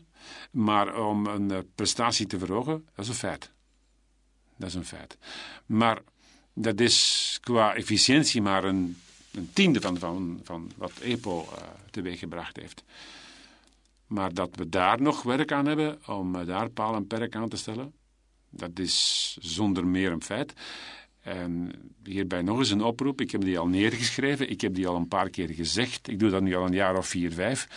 [0.51, 2.85] maar om een uh, prestatie te verhogen.
[2.95, 3.51] Dat is een feit.
[4.57, 5.17] Dat is een feit.
[5.65, 6.01] Maar
[6.53, 8.97] dat is qua efficiëntie maar een,
[9.31, 11.47] een tiende van, van, van wat EPO
[11.91, 12.83] teweeggebracht heeft.
[14.07, 17.57] Maar dat we daar nog werk aan hebben om daar paal en perk aan te
[17.57, 17.93] stellen,
[18.49, 20.53] dat is zonder meer een feit.
[21.27, 21.71] En
[22.03, 23.21] hierbij nog eens een oproep.
[23.21, 24.49] Ik heb die al neergeschreven.
[24.49, 26.07] Ik heb die al een paar keer gezegd.
[26.07, 27.67] Ik doe dat nu al een jaar of vier, vijf.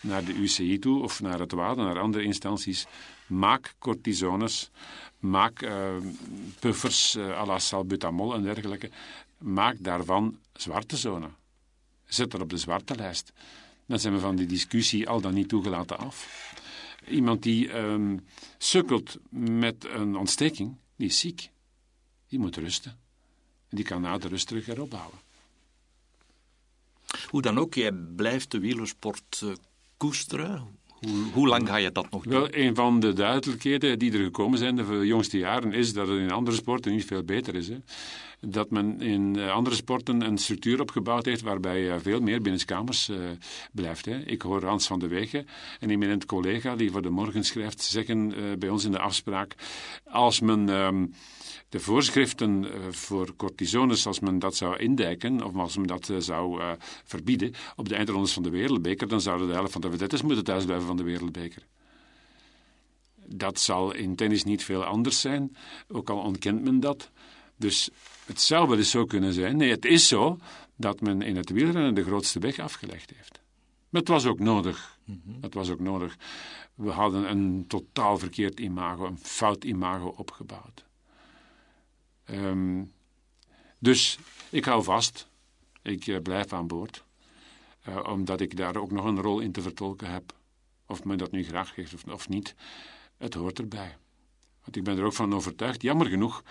[0.00, 2.86] Naar de UCI toe of naar het WADA, naar andere instanties.
[3.26, 4.70] Maak cortisones.
[5.18, 5.96] Maak uh,
[6.58, 8.90] puffers uh, la salbutamol en dergelijke.
[9.38, 11.28] Maak daarvan zwarte zone.
[12.04, 13.32] Zet dat op de zwarte lijst.
[13.90, 16.54] Dan zijn we van die discussie al dan niet toegelaten af.
[17.08, 18.26] Iemand die um,
[18.58, 21.50] sukkelt met een ontsteking, die is ziek.
[22.28, 22.90] Die moet rusten.
[23.68, 25.18] En die kan na de rust terug erop bouwen.
[27.28, 29.54] Hoe dan ook, jij blijft de wielersport uh,
[29.96, 30.78] koesteren.
[31.00, 32.32] Hoe, hoe, lang ga je dat nog doen?
[32.32, 36.18] Wel, een van de duidelijkheden die er gekomen zijn de jongste jaren is dat het
[36.18, 37.68] in andere sporten niet veel beter is.
[37.68, 37.76] Hè
[38.40, 43.08] dat men in eh, andere sporten een structuur opgebouwd heeft waarbij je veel meer binnenskamers
[43.08, 43.18] uh,
[43.72, 44.04] blijft.
[44.04, 44.18] Hè.
[44.18, 45.46] Ik hoor Hans van de Wegen,
[45.80, 49.54] een eminent collega die voor de morgen schrijft, zeggen bij ons in de afspraak,
[50.04, 51.14] als men um,
[51.70, 56.62] de voorschriften uh, voor cortisones, als men dat zou indijken, of als men dat zou
[57.04, 60.44] verbieden op de eindrondes van de wereldbeker, dan zouden de helft van de vedettes moeten
[60.44, 61.66] thuisblijven van de wereldbeker.
[63.26, 65.56] Dat zal in tennis niet veel anders zijn,
[65.88, 67.10] ook al ontkent men dat.
[67.56, 67.90] Dus
[68.26, 70.38] het zou wel eens zo kunnen zijn, nee, het is zo,
[70.76, 73.40] dat men in het wielrennen de grootste weg afgelegd heeft.
[73.90, 74.98] Maar het was ook nodig.
[75.04, 76.16] Mm Het was ook nodig.
[76.74, 80.84] We hadden een totaal verkeerd imago, een fout imago opgebouwd.
[82.32, 82.92] Um,
[83.78, 84.18] dus
[84.50, 85.28] ik hou vast.
[85.82, 87.04] Ik uh, blijf aan boord.
[87.88, 90.34] Uh, omdat ik daar ook nog een rol in te vertolken heb.
[90.86, 92.54] Of men dat nu graag geeft of, niet.
[93.16, 93.96] Het hoort erbij.
[94.62, 96.44] Want ik ben er ook van overtuigd, jammer genoeg,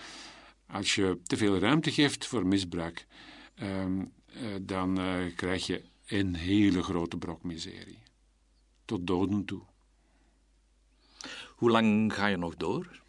[0.66, 3.06] als je te veel ruimte geeft voor misbruik,
[3.62, 4.98] um, uh, dan
[5.36, 8.02] krijg je een hele grote brok miserie.
[8.84, 9.62] Tot doden toe.
[11.56, 12.99] Hoe lang ga je nog door?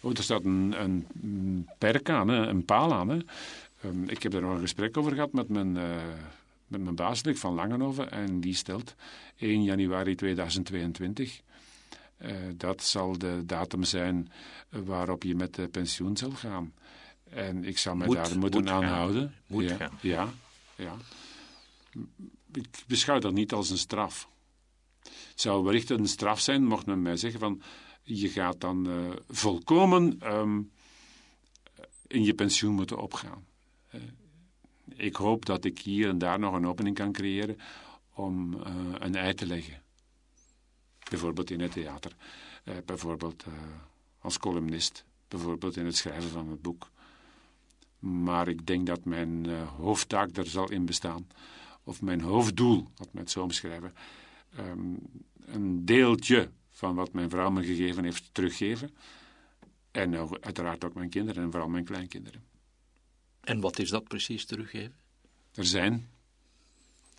[0.00, 3.08] Oh, er staat een, een perk aan, een paal aan.
[3.08, 3.18] Hè.
[3.84, 5.96] Um, ik heb er nog een gesprek over gehad met mijn, uh,
[6.66, 8.10] met mijn baas van Langenhoven.
[8.10, 8.94] En die stelt
[9.36, 11.40] 1 januari 2022.
[12.22, 14.32] Uh, dat zal de datum zijn
[14.68, 16.72] waarop je met de pensioen zal gaan.
[17.30, 19.34] En ik zou mij daar moeten moet aanhouden.
[19.46, 19.98] Moet ja, gaan.
[20.00, 20.28] Ja,
[20.74, 20.96] ja.
[22.52, 24.28] Ik beschouw dat niet als een straf.
[25.02, 27.62] Het zou wellicht een straf zijn, mocht men mij zeggen van...
[28.08, 30.70] je gaat dan uh, volkomen um,
[32.06, 33.46] in je pensioen moeten opgaan.
[33.94, 34.02] Uh,
[34.86, 37.58] ik hoop dat ik hier en daar nog een opening kan creëren
[38.14, 38.60] om uh,
[38.98, 39.82] een ei te leggen.
[41.10, 42.16] Bijvoorbeeld in het theater,
[42.84, 43.44] bijvoorbeeld
[44.18, 46.90] als columnist, bijvoorbeeld in het schrijven van het boek.
[47.98, 51.26] Maar ik denk dat mijn hoofdtaak er zal in bestaan.
[51.82, 53.48] Of mijn hoofddoel, wat men het zo.
[54.58, 54.98] Um,
[55.46, 58.90] een deeltje van wat mijn vrouw me gegeven heeft teruggeven.
[59.90, 62.44] En uh, uiteraard ook mijn kinderen en vooral mijn kleinkinderen.
[63.40, 64.96] En wat is dat precies teruggeven?
[65.54, 66.08] Er zijn.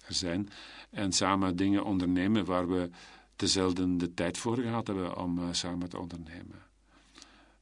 [0.05, 0.49] Er zijn.
[0.89, 2.89] En samen dingen ondernemen waar we
[3.35, 6.61] te zelden de tijd voor gehad hebben om uh, samen te ondernemen.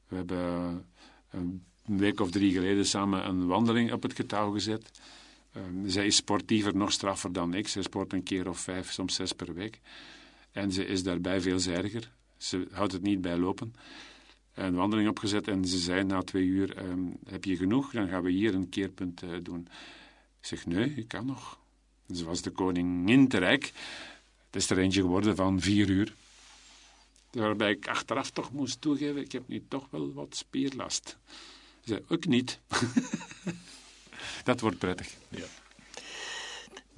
[0.08, 0.84] We hebben
[1.30, 4.90] een een week of drie geleden samen een wandeling op het getouw gezet.
[5.56, 7.68] Uh, zij is sportiever, nog straffer dan ik.
[7.68, 9.80] Ze sport een keer of vijf, soms zes per week.
[10.52, 12.12] En ze is daarbij veelzijdiger.
[12.36, 13.74] Ze houdt het niet bij lopen.
[14.54, 17.92] Een wandeling opgezet en ze zei na twee uur: uh, Heb je genoeg?
[17.92, 19.68] Dan gaan we hier een keerpunt uh, doen.
[20.40, 21.58] Ik zeg: Nee, ik kan nog.
[22.14, 23.72] Ze was de koningin te rijk.
[24.46, 26.14] Het is er eentje geworden van vier uur.
[27.30, 31.18] Waarbij ik achteraf toch moest toegeven: ik heb nu toch wel wat spierlast
[31.88, 32.60] zei, ook niet.
[34.44, 35.14] dat wordt prettig.
[35.28, 35.46] Ja.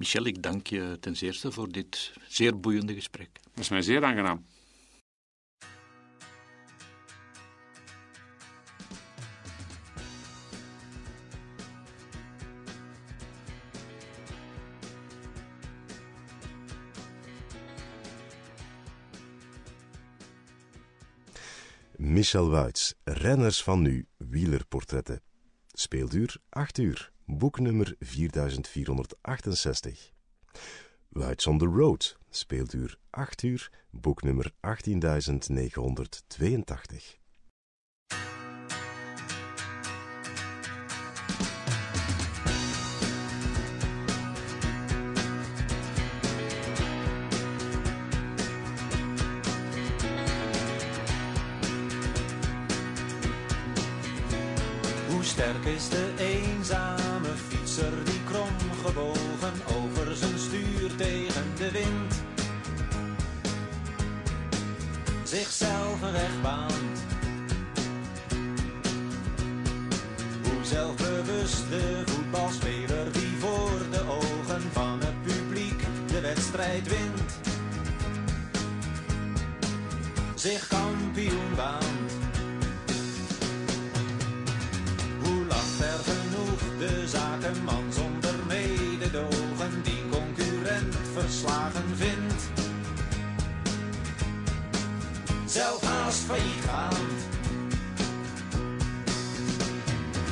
[0.01, 3.29] Michel, ik dank je ten zeerste voor dit zeer boeiende gesprek.
[3.33, 4.45] Dat is mij zeer aangenaam.
[21.95, 25.30] Michel Wuits, Renners van Nu, wielerportretten.
[25.81, 30.13] Speelduur 8 uur, boeknummer 4468.
[31.09, 37.20] Wuits on the Road, speelduur 8 uur, boeknummer 18982.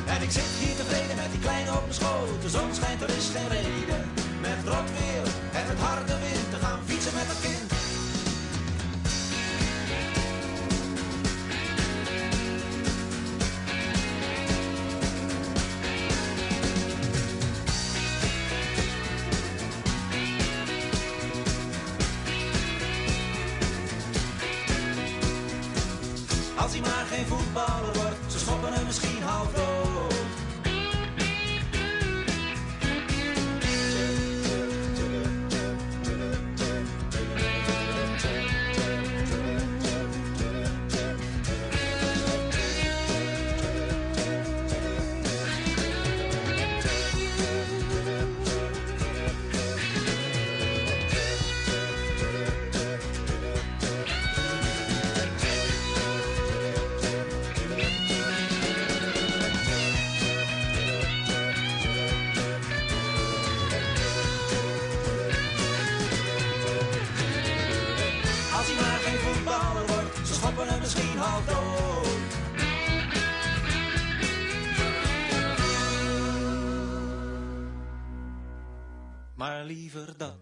[0.06, 2.42] En ik zit hier tevreden met die kleine op mijn schoot.
[2.42, 4.12] De zon schijnt, er is geen reden.
[4.42, 5.26] Met rot weer
[5.60, 6.19] en het harde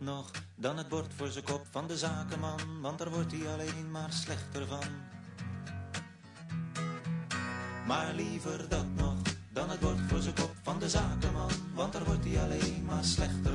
[0.08, 3.92] nog dan het bord voor zijn kop van de zakenman, want daar wordt hij alleen
[3.92, 4.88] maar slechter van.
[7.88, 9.18] Maar liever dat nog
[9.50, 13.04] dan het bord voor zijn kop van de zakenman, want daar wordt hij alleen maar
[13.04, 13.47] slechter.